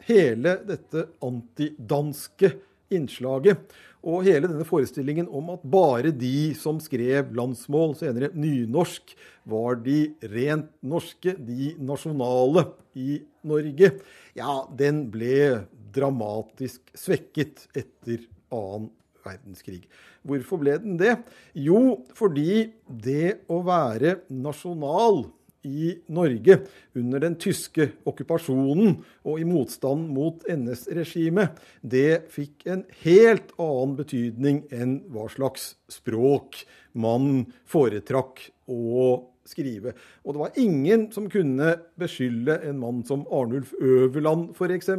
hele 0.09 0.57
dette 0.67 1.09
antidanske 1.25 2.55
innslaget 2.95 3.77
og 4.09 4.23
hele 4.25 4.49
denne 4.49 4.67
forestillingen 4.67 5.27
om 5.35 5.51
at 5.57 5.65
bare 5.69 6.13
de 6.15 6.53
som 6.57 6.79
skrev 6.81 7.33
landsmål, 7.37 7.97
senere 7.99 8.31
nynorsk, 8.33 9.13
var 9.49 9.81
de 9.83 10.13
rent 10.33 10.71
norske, 10.87 11.35
de 11.35 11.73
nasjonale 11.83 12.69
i 12.99 13.19
Norge, 13.49 13.91
ja, 14.39 14.55
den 14.79 15.07
ble 15.13 15.65
dramatisk 15.95 16.93
svekket 16.97 17.67
etter 17.77 18.23
annen 18.55 18.91
verdenskrig. 19.29 19.83
Hvorfor 20.27 20.63
ble 20.63 20.79
den 20.83 20.99
det? 21.01 21.15
Jo, 21.55 22.01
fordi 22.17 22.69
det 22.89 23.45
å 23.53 23.63
være 23.67 24.23
nasjonal 24.33 25.27
i 25.67 25.95
Norge 26.15 26.61
under 26.99 27.23
den 27.23 27.35
tyske 27.41 27.89
okkupasjonen 28.09 28.99
og 29.27 29.41
i 29.41 29.47
motstand 29.49 30.07
mot 30.15 30.45
NS-regimet, 30.49 31.59
det 31.83 32.31
fikk 32.33 32.67
en 32.71 32.85
helt 33.03 33.51
annen 33.59 33.97
betydning 33.99 34.63
enn 34.75 35.01
hva 35.13 35.27
slags 35.33 35.73
språk 35.93 36.63
man 36.99 37.49
foretrakk 37.69 38.47
å 38.71 39.11
skrive. 39.49 39.95
Og 40.25 40.35
det 40.35 40.43
var 40.43 40.61
ingen 40.61 41.09
som 41.15 41.29
kunne 41.33 41.75
beskylde 42.01 42.61
en 42.69 42.81
mann 42.83 43.05
som 43.09 43.27
Arnulf 43.33 43.73
Øverland 43.81 44.53
f.eks., 44.57 44.93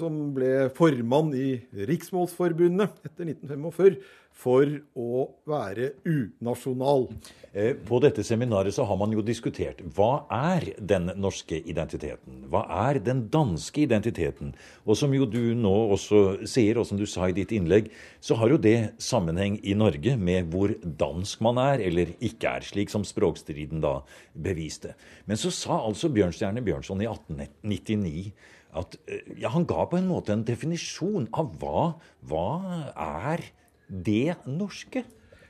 som 0.00 0.14
ble 0.32 0.70
formann 0.72 1.34
i 1.36 1.58
Riksmålsforbundet 1.88 3.02
etter 3.04 3.28
1945, 3.28 3.98
for 4.38 4.70
å 4.94 5.24
være 5.48 5.92
unasjonal. 6.06 7.08
Eh, 7.50 7.72
på 7.74 7.98
dette 8.02 8.22
seminaret 8.26 8.74
så 8.74 8.84
har 8.86 8.98
man 9.00 9.10
jo 9.14 9.22
diskutert 9.24 9.80
hva 9.96 10.28
er 10.30 10.68
den 10.78 11.10
norske 11.18 11.58
identiteten? 11.58 12.44
Hva 12.52 12.62
er 12.88 13.00
den 13.02 13.24
danske 13.32 13.82
identiteten? 13.82 14.52
Og 14.86 14.98
som 15.00 15.14
jo 15.16 15.26
du 15.26 15.56
nå 15.58 15.74
også 15.96 16.20
sier, 16.46 16.78
og 16.78 16.86
som 16.86 17.00
du 17.00 17.06
sa 17.08 17.26
i 17.26 17.34
ditt 17.34 17.54
innlegg, 17.56 17.90
så 18.22 18.38
har 18.38 18.54
jo 18.54 18.60
det 18.62 18.92
sammenheng 19.02 19.58
i 19.66 19.74
Norge 19.78 20.14
med 20.20 20.52
hvor 20.52 20.74
dansk 20.84 21.42
man 21.44 21.58
er 21.64 21.82
eller 21.88 22.14
ikke 22.22 22.58
er, 22.60 22.68
slik 22.68 22.94
som 22.94 23.06
språkstriden 23.06 23.82
da 23.82 23.98
beviste. 24.38 24.94
Men 25.26 25.40
så 25.40 25.50
sa 25.54 25.80
altså 25.80 26.12
Bjørnstjerne 26.14 26.62
Bjørnson 26.62 27.02
i 27.02 27.10
1899 27.10 28.30
at 28.78 28.96
eh, 29.06 29.26
ja, 29.42 29.52
han 29.54 29.66
ga 29.68 29.86
på 29.90 29.98
en 29.98 30.08
måte 30.10 30.34
en 30.34 30.46
definisjon 30.46 31.28
av 31.36 31.52
hva, 31.60 31.90
hva 32.30 32.48
er 32.94 33.44
det 33.88 34.38
norske? 34.46 35.04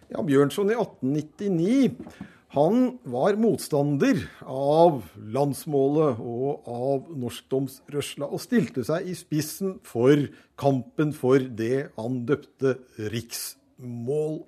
Ja, 0.08 0.24
Bjørnson 0.24 0.72
i 0.72 0.78
1899 0.78 2.36
han 2.56 2.94
var 3.04 3.36
motstander 3.36 4.22
av 4.48 5.02
landsmålet 5.20 6.16
og 6.16 6.70
av 6.72 7.10
norskdomsrørsla, 7.12 8.24
og 8.24 8.40
stilte 8.40 8.86
seg 8.88 9.10
i 9.10 9.16
spissen 9.18 9.74
for 9.84 10.30
kampen 10.56 11.12
for 11.16 11.44
det 11.44 11.90
han 11.98 12.22
døpte 12.28 12.78
riksmål. 13.12 14.40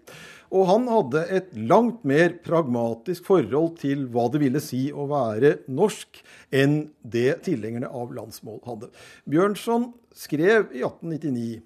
Og 0.50 0.66
han 0.66 0.88
hadde 0.90 1.22
et 1.30 1.50
langt 1.54 2.02
mer 2.06 2.34
pragmatisk 2.42 3.28
forhold 3.28 3.76
til 3.82 4.08
hva 4.10 4.26
det 4.32 4.40
ville 4.42 4.62
si 4.62 4.88
å 4.90 5.06
være 5.10 5.60
norsk, 5.70 6.18
enn 6.50 6.90
det 7.06 7.44
tilhengerne 7.46 7.90
av 7.90 8.10
landsmål 8.16 8.58
hadde. 8.66 8.90
Bjørnson 9.30 9.92
skrev 10.16 10.72
i 10.74 10.82
1899 10.82 11.60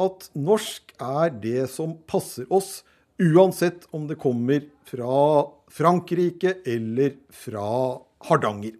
at 0.00 0.28
norsk 0.38 0.94
er 1.02 1.34
det 1.42 1.66
som 1.72 1.98
passer 2.08 2.46
oss, 2.54 2.80
uansett 3.20 3.84
om 3.92 4.06
det 4.08 4.16
kommer 4.22 4.62
fra 4.88 5.50
Frankrike 5.70 6.60
eller 6.64 7.18
fra 7.34 7.98
Hardanger. 8.30 8.78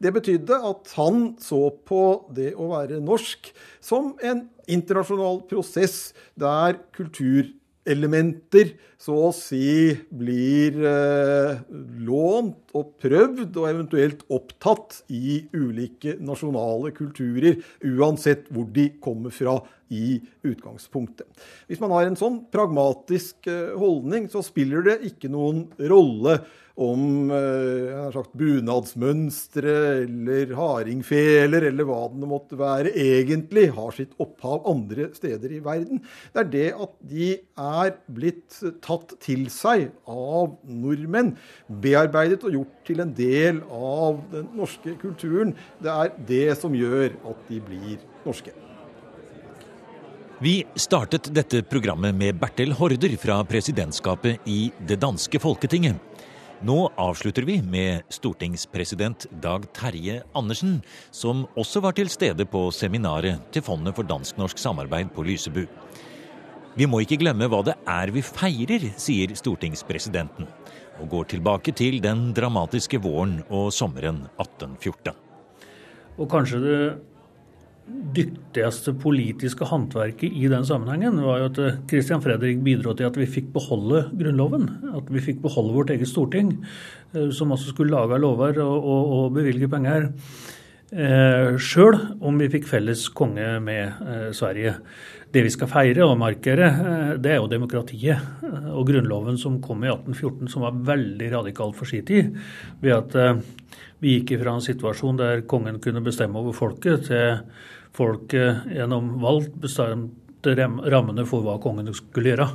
Det 0.00 0.12
betydde 0.12 0.56
at 0.70 0.94
han 0.98 1.34
så 1.40 1.66
på 1.86 2.00
det 2.36 2.52
å 2.60 2.70
være 2.72 3.02
norsk 3.02 3.50
som 3.84 4.14
en 4.24 4.46
internasjonal 4.70 5.42
prosess 5.50 6.14
der 6.40 6.78
kultur 6.96 7.50
elementer 7.84 8.72
så 9.00 9.16
å 9.28 9.30
si 9.36 9.92
blir 10.16 10.78
eh, 10.88 11.62
lånt 12.06 12.72
og 12.76 12.94
prøvd 13.02 13.58
og 13.60 13.68
eventuelt 13.68 14.24
opptatt 14.32 15.02
i 15.12 15.42
ulike 15.52 16.16
nasjonale 16.24 16.94
kulturer, 16.96 17.60
uansett 17.84 18.48
hvor 18.54 18.70
de 18.72 18.88
kommer 19.04 19.34
fra 19.34 19.58
i 19.92 20.18
utgangspunktet. 20.46 21.28
Hvis 21.68 21.82
man 21.82 21.94
har 21.94 22.08
en 22.08 22.18
sånn 22.18 22.42
pragmatisk 22.52 23.48
eh, 23.50 23.72
holdning, 23.78 24.28
så 24.32 24.44
spiller 24.44 24.84
det 24.86 25.00
ikke 25.10 25.32
noen 25.32 25.66
rolle 25.90 26.40
om 26.74 27.30
eh, 27.30 28.16
bunadsmønstre 28.34 29.74
eller 30.02 30.54
hardingfeler 30.58 31.68
eller 31.68 31.86
hva 31.86 32.00
det 32.10 32.30
måtte 32.30 32.58
være, 32.58 32.90
egentlig 32.98 33.68
har 33.76 33.94
sitt 33.94 34.16
opphav 34.22 34.66
andre 34.70 35.08
steder 35.14 35.54
i 35.54 35.62
verden. 35.62 36.02
Det 36.34 36.42
er 36.42 36.50
det 36.56 36.66
at 36.86 36.96
de 37.14 37.30
er 37.68 37.94
blitt 38.18 38.58
tatt 38.82 39.14
til 39.22 39.46
seg 39.54 39.86
av 40.10 40.58
nordmenn, 40.66 41.34
bearbeidet 41.68 42.42
og 42.42 42.58
gjort 42.58 42.82
til 42.90 43.06
en 43.06 43.14
del 43.14 43.62
av 43.70 44.20
den 44.34 44.50
norske 44.58 44.98
kulturen. 45.02 45.54
Det 45.78 45.94
er 45.94 46.14
det 46.26 46.46
som 46.58 46.74
gjør 46.74 47.14
at 47.22 47.48
de 47.50 47.62
blir 47.70 48.02
norske. 48.26 48.63
Vi 50.42 50.64
startet 50.74 51.28
dette 51.30 51.60
programmet 51.62 52.14
med 52.18 52.34
Bertil 52.40 52.72
Horder 52.74 53.12
fra 53.22 53.36
presidentskapet 53.46 54.42
i 54.50 54.72
det 54.82 54.96
danske 54.98 55.38
Folketinget. 55.38 55.94
Nå 56.66 56.88
avslutter 56.98 57.46
vi 57.46 57.60
med 57.62 58.02
stortingspresident 58.10 59.28
Dag 59.30 59.68
Terje 59.76 60.24
Andersen, 60.34 60.80
som 61.14 61.44
også 61.54 61.84
var 61.84 61.94
til 61.94 62.10
stede 62.10 62.48
på 62.50 62.64
seminaret 62.74 63.46
til 63.54 63.62
Fondet 63.62 63.94
for 63.94 64.10
dansk-norsk 64.10 64.58
samarbeid 64.58 65.14
på 65.14 65.22
Lysebu. 65.22 65.68
Vi 66.74 66.90
må 66.90 67.04
ikke 67.04 67.20
glemme 67.22 67.46
hva 67.46 67.62
det 67.62 67.78
er 67.86 68.10
vi 68.10 68.26
feirer, 68.26 68.90
sier 68.98 69.38
stortingspresidenten, 69.38 70.50
og 70.98 71.10
går 71.14 71.30
tilbake 71.36 71.78
til 71.78 72.00
den 72.02 72.32
dramatiske 72.34 72.98
våren 72.98 73.38
og 73.54 73.70
sommeren 73.70 74.24
1814. 74.42 75.14
Og 76.18 76.30
kanskje 76.30 76.64
det 76.66 76.78
dyktigste 78.14 78.94
politiske 79.00 79.66
håndverket 79.68 80.32
i 80.32 80.48
den 80.50 80.64
sammenhengen 80.66 81.20
var 81.24 81.40
jo 81.42 81.48
at 81.50 81.60
eh, 81.60 81.78
Christian 81.90 82.22
Fredrik 82.24 82.62
bidro 82.64 82.94
til 82.96 83.08
at 83.08 83.18
vi 83.18 83.28
fikk 83.28 83.50
beholde 83.54 84.06
Grunnloven. 84.16 84.68
At 84.96 85.10
vi 85.12 85.22
fikk 85.24 85.42
beholde 85.44 85.74
vårt 85.76 85.92
eget 85.94 86.08
storting, 86.10 86.56
eh, 87.14 87.30
som 87.34 87.52
også 87.54 87.74
skulle 87.74 87.94
lage 87.94 88.20
lover 88.22 88.60
og, 88.64 88.76
og, 88.78 89.14
og 89.18 89.38
bevilge 89.38 89.68
penger. 89.72 90.10
Eh, 90.94 91.56
Sjøl 91.58 91.96
om 92.22 92.38
vi 92.38 92.50
fikk 92.52 92.68
felles 92.70 93.08
konge 93.16 93.56
med 93.64 94.06
eh, 94.06 94.30
Sverige. 94.36 94.76
Det 95.34 95.42
vi 95.42 95.50
skal 95.50 95.66
feire 95.66 96.04
og 96.06 96.14
markere, 96.20 96.66
eh, 96.70 97.12
det 97.18 97.32
er 97.32 97.40
jo 97.40 97.50
demokratiet. 97.50 98.22
Eh, 98.46 98.66
og 98.70 98.86
Grunnloven 98.86 99.38
som 99.40 99.60
kom 99.62 99.82
i 99.82 99.90
1814, 99.90 100.48
som 100.48 100.62
var 100.62 100.78
veldig 100.94 101.30
radikal 101.32 101.72
for 101.74 101.90
sin 101.90 102.04
tid. 102.06 102.36
Ved 102.80 102.94
at 102.94 103.42
vi 103.98 104.20
gikk 104.20 104.36
fra 104.38 104.54
en 104.54 104.62
situasjon 104.62 105.18
der 105.18 105.42
kongen 105.42 105.80
kunne 105.82 106.04
bestemme 106.04 106.38
over 106.38 106.54
folket, 106.54 107.08
til 107.08 107.40
folket 107.94 108.68
gjennom 108.70 109.16
valg 109.22 109.48
bestemte 109.58 110.54
rammene 110.54 111.24
for 111.26 111.42
hva 111.42 111.56
kongen 111.58 111.90
skulle 111.94 112.30
gjøre. 112.30 112.46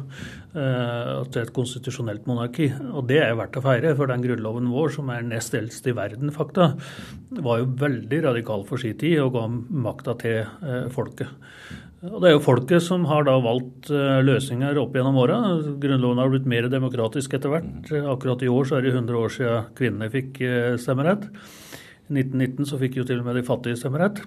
Til 0.54 1.42
et 1.42 1.54
konstitusjonelt 1.54 2.26
monarki. 2.30 2.70
Og 2.94 3.08
det 3.10 3.20
er 3.22 3.36
verdt 3.38 3.60
å 3.60 3.66
feire, 3.66 3.96
for 3.98 4.08
den 4.08 4.24
grunnloven 4.24 4.72
vår, 4.72 4.94
som 4.96 5.10
er 5.10 5.26
nest 5.26 5.54
eldst 5.54 5.88
i 5.90 5.96
verden, 5.98 6.32
fakta, 6.32 6.72
var 7.32 7.60
jo 7.60 7.70
veldig 7.84 8.24
radikal 8.30 8.66
for 8.66 8.82
sin 8.82 8.98
tid 8.98 9.20
og 9.26 9.36
ga 9.36 9.46
makta 9.50 10.16
til 10.22 10.90
folket. 10.96 11.30
Og 12.00 12.22
Det 12.24 12.30
er 12.30 12.36
jo 12.38 12.44
folket 12.44 12.84
som 12.86 13.04
har 13.10 13.26
da 13.28 13.34
valgt 13.44 13.90
løsninger 13.92 14.78
opp 14.80 14.94
gjennom 14.96 15.18
åra. 15.20 15.40
Grunnloven 15.84 16.22
har 16.22 16.30
blitt 16.32 16.48
mer 16.48 16.70
demokratisk 16.72 17.34
etter 17.36 17.52
hvert. 17.52 17.90
Akkurat 17.92 18.46
i 18.46 18.52
år 18.52 18.70
så 18.70 18.78
er 18.78 18.86
det 18.86 18.94
100 18.94 19.20
år 19.20 19.34
siden 19.36 19.74
kvinnene 19.76 20.08
fikk 20.14 20.40
stemmerett. 20.80 21.28
I 22.10 22.24
1919 22.24 22.66
så 22.66 22.78
fikk 22.82 22.96
jo 22.98 23.04
til 23.06 23.20
og 23.22 23.28
med 23.28 23.36
de 23.38 23.44
fattige 23.46 23.78
stemmerett. 23.78 24.18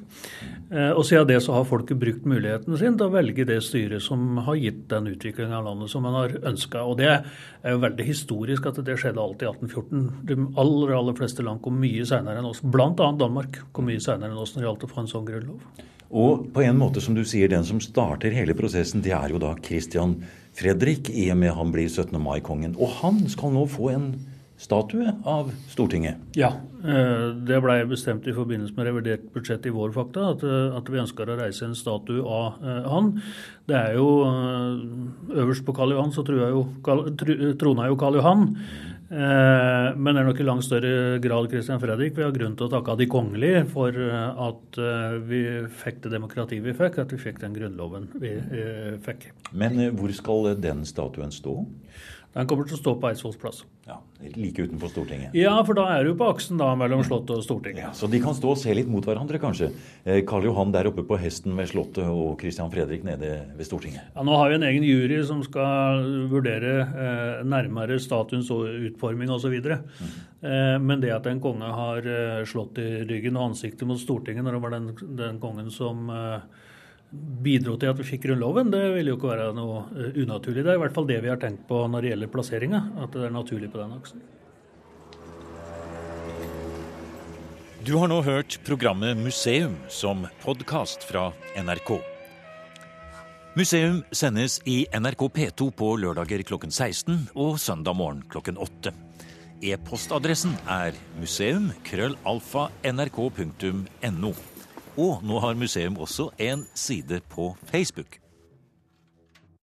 Eh, 0.70 0.92
og 0.94 1.02
siden 1.06 1.26
det 1.26 1.40
så 1.42 1.56
har 1.56 1.66
folket 1.66 1.98
brukt 1.98 2.26
muligheten 2.30 2.76
sin 2.78 2.94
til 2.98 3.08
å 3.08 3.14
velge 3.14 3.46
det 3.48 3.58
styret 3.66 4.04
som 4.04 4.38
har 4.46 4.60
gitt 4.60 4.84
den 4.92 5.10
utviklinga 5.10 5.58
av 5.58 5.66
landet 5.66 5.90
som 5.90 6.06
man 6.06 6.14
har 6.20 6.36
ønska. 6.52 6.84
Og 6.86 7.00
det 7.00 7.10
er 7.10 7.74
jo 7.74 7.82
veldig 7.82 8.06
historisk 8.06 8.68
at 8.70 8.78
det 8.86 8.98
skjedde 9.02 9.22
alt 9.22 9.42
i 9.42 9.50
1814. 9.50 10.04
De 10.30 10.38
aller, 10.62 10.94
aller 11.00 11.18
fleste 11.18 11.42
land 11.42 11.62
kom 11.64 11.80
mye 11.82 12.06
seinere 12.06 12.38
enn 12.38 12.50
oss. 12.52 12.62
Bl.a. 12.62 12.92
Danmark 12.94 13.64
kom 13.74 13.90
mye 13.90 14.04
seinere 14.04 14.30
enn 14.30 14.44
oss 14.44 14.54
når 14.54 14.62
det 14.62 14.68
gjaldt 14.68 14.86
å 14.86 14.92
få 14.92 15.02
en 15.02 15.12
sånn 15.16 15.26
grunnlov. 15.26 15.82
Og 16.12 16.48
på 16.52 16.62
en 16.62 16.76
måte, 16.76 17.00
som 17.00 17.16
du 17.16 17.24
sier, 17.24 17.48
den 17.48 17.64
som 17.64 17.80
starter 17.80 18.34
hele 18.36 18.56
prosessen, 18.56 19.00
det 19.04 19.14
er 19.16 19.32
jo 19.32 19.40
da 19.40 19.54
Christian 19.64 20.18
Fredrik, 20.52 21.08
i 21.08 21.30
og 21.32 21.38
med 21.40 21.54
han 21.56 21.72
blir 21.72 21.88
17. 21.88 22.12
mai-kongen. 22.20 22.76
Og 22.76 23.00
han 23.00 23.22
skal 23.32 23.54
nå 23.54 23.64
få 23.72 23.88
en 23.94 24.12
statue 24.62 25.10
av 25.26 25.50
Stortinget? 25.72 26.20
Ja, 26.38 26.52
eh, 26.84 27.32
det 27.46 27.58
ble 27.64 27.78
bestemt 27.90 28.26
i 28.30 28.34
forbindelse 28.36 28.76
med 28.76 28.86
revidert 28.90 29.24
budsjett 29.34 29.66
i 29.66 29.72
vår, 29.74 29.90
fakta, 29.96 30.28
at, 30.36 30.44
eh, 30.44 30.92
vi 30.92 31.02
ønsker 31.02 31.26
å 31.26 31.38
reise 31.40 31.66
en 31.66 31.74
statue 31.74 32.22
av 32.22 32.62
eh, 32.62 32.88
han. 32.92 33.12
Det 33.66 33.78
er 33.78 33.96
jo 33.96 34.08
Øverst 35.32 35.64
på 35.64 35.74
Karl 35.74 35.94
Johan 35.94 36.12
så 36.12 36.24
trona 36.26 37.86
jo 37.88 37.96
Karl 37.96 38.18
Johan. 38.18 38.48
Men 39.12 40.08
det 40.08 40.22
er 40.22 40.24
nok 40.24 40.38
i 40.40 40.46
langt 40.46 40.64
større 40.64 41.18
grad 41.20 41.50
Christian 41.52 41.80
Fredrik. 41.82 42.14
Vi 42.16 42.24
har 42.24 42.32
grunn 42.32 42.54
til 42.56 42.64
å 42.64 42.72
takke 42.72 42.94
de 42.96 43.06
kongelige 43.12 43.66
for 43.68 43.92
at 43.92 44.78
vi 45.28 45.42
fikk 45.82 46.00
det 46.06 46.14
demokratiet 46.14 46.64
vi 46.64 46.72
fikk, 46.78 46.96
at 47.04 47.12
vi 47.12 47.20
fikk 47.20 47.42
den 47.42 47.52
grunnloven 47.58 48.08
vi 48.22 48.32
fikk. 49.04 49.28
Men 49.52 49.76
hvor 49.98 50.16
skal 50.16 50.54
den 50.64 50.86
statuen 50.88 51.34
stå? 51.34 51.58
Den 52.32 52.48
kommer 52.48 52.64
til 52.64 52.78
å 52.78 52.80
stå 52.80 52.96
på 52.96 53.10
Eidsvolls 53.10 53.36
plass. 53.42 53.60
Ja, 53.84 53.98
Like 54.22 54.62
utenfor 54.62 54.90
Stortinget? 54.92 55.34
Ja, 55.36 55.54
for 55.66 55.76
da 55.76 55.88
er 55.96 56.06
du 56.06 56.14
på 56.18 56.28
aksen 56.30 56.60
da 56.60 56.70
mellom 56.78 57.02
Slottet 57.06 57.34
og 57.34 57.44
Stortinget. 57.44 57.82
Ja, 57.82 57.90
så 57.96 58.08
de 58.10 58.20
kan 58.22 58.36
stå 58.38 58.52
og 58.54 58.60
se 58.60 58.74
litt 58.76 58.90
mot 58.90 59.04
hverandre, 59.06 59.40
kanskje? 59.42 59.72
Eh, 60.04 60.22
Karl 60.28 60.46
Johan 60.46 60.72
der 60.74 60.88
oppe 60.90 61.04
på 61.08 61.18
hesten 61.20 61.56
ved 61.58 61.70
Slottet 61.72 62.06
og 62.06 62.40
Christian 62.40 62.70
Fredrik 62.72 63.02
nede 63.06 63.32
ved 63.58 63.68
Stortinget? 63.68 64.12
Ja, 64.14 64.24
Nå 64.26 64.36
har 64.38 64.52
vi 64.52 64.58
en 64.60 64.68
egen 64.70 64.86
jury 64.86 65.18
som 65.26 65.42
skal 65.46 66.06
vurdere 66.30 66.74
eh, 66.86 67.42
nærmere 67.48 67.98
statuens 68.02 68.50
utforming 68.52 69.32
osv. 69.34 69.58
Mm. 69.58 70.12
Eh, 70.42 70.76
men 70.82 71.02
det 71.02 71.14
at 71.14 71.26
en 71.30 71.42
konge 71.42 71.74
har 71.74 72.06
eh, 72.06 72.42
slått 72.48 72.78
i 72.82 72.90
ryggen 73.08 73.38
og 73.38 73.52
ansiktet 73.52 73.88
mot 73.88 74.00
Stortinget 74.00 74.46
når 74.46 74.58
det 74.58 74.62
var 74.64 74.76
den, 74.76 74.92
den 75.18 75.42
kongen 75.42 75.70
som 75.74 76.08
eh, 76.10 76.61
bidro 77.12 77.76
til 77.76 77.92
at 77.92 77.98
vi 78.00 78.06
fikk 78.08 78.26
Grunnloven, 78.26 78.70
det 78.72 78.82
vil 78.94 79.10
jo 79.12 79.16
ikke 79.18 79.32
være 79.34 79.50
noe 79.56 79.82
eh, 79.92 80.14
unaturlig. 80.22 80.64
Det 80.64 80.72
er 80.72 80.78
i 80.78 80.82
hvert 80.84 80.94
fall 80.96 81.08
det 81.10 81.18
vi 81.24 81.32
har 81.32 81.40
tenkt 81.40 81.66
på 81.68 81.82
når 81.90 82.04
det 82.04 82.14
gjelder 82.14 82.32
plasseringa, 82.32 82.80
at 83.04 83.12
det 83.12 83.26
er 83.26 83.34
naturlig 83.34 83.72
på 83.72 83.82
den 83.82 83.92
aksen. 83.98 84.22
Du 87.82 87.96
har 87.98 88.06
nå 88.08 88.20
hørt 88.22 88.60
programmet 88.62 89.18
Museum 89.18 89.74
som 89.90 90.22
podkast 90.44 91.02
fra 91.08 91.32
NRK. 91.58 91.96
Museum 93.58 93.98
sendes 94.14 94.60
i 94.64 94.84
NRK 94.94 95.26
P2 95.34 95.66
på 95.76 95.88
lørdager 96.00 96.44
klokken 96.48 96.70
16 96.72 97.34
og 97.34 97.58
søndag 97.60 97.98
morgen 97.98 98.22
klokken 98.32 98.56
8. 98.56 98.94
E-postadressen 99.62 100.54
er 100.70 100.96
museum 101.20 101.68
krøllalfa 101.86 102.70
nrk.no. 102.88 104.32
Og 104.96 105.22
nå 105.24 105.38
har 105.40 105.54
museum 105.54 105.96
også 105.98 106.30
en 106.38 106.66
side 106.74 107.20
på 107.30 107.56
Facebook. 107.64 108.21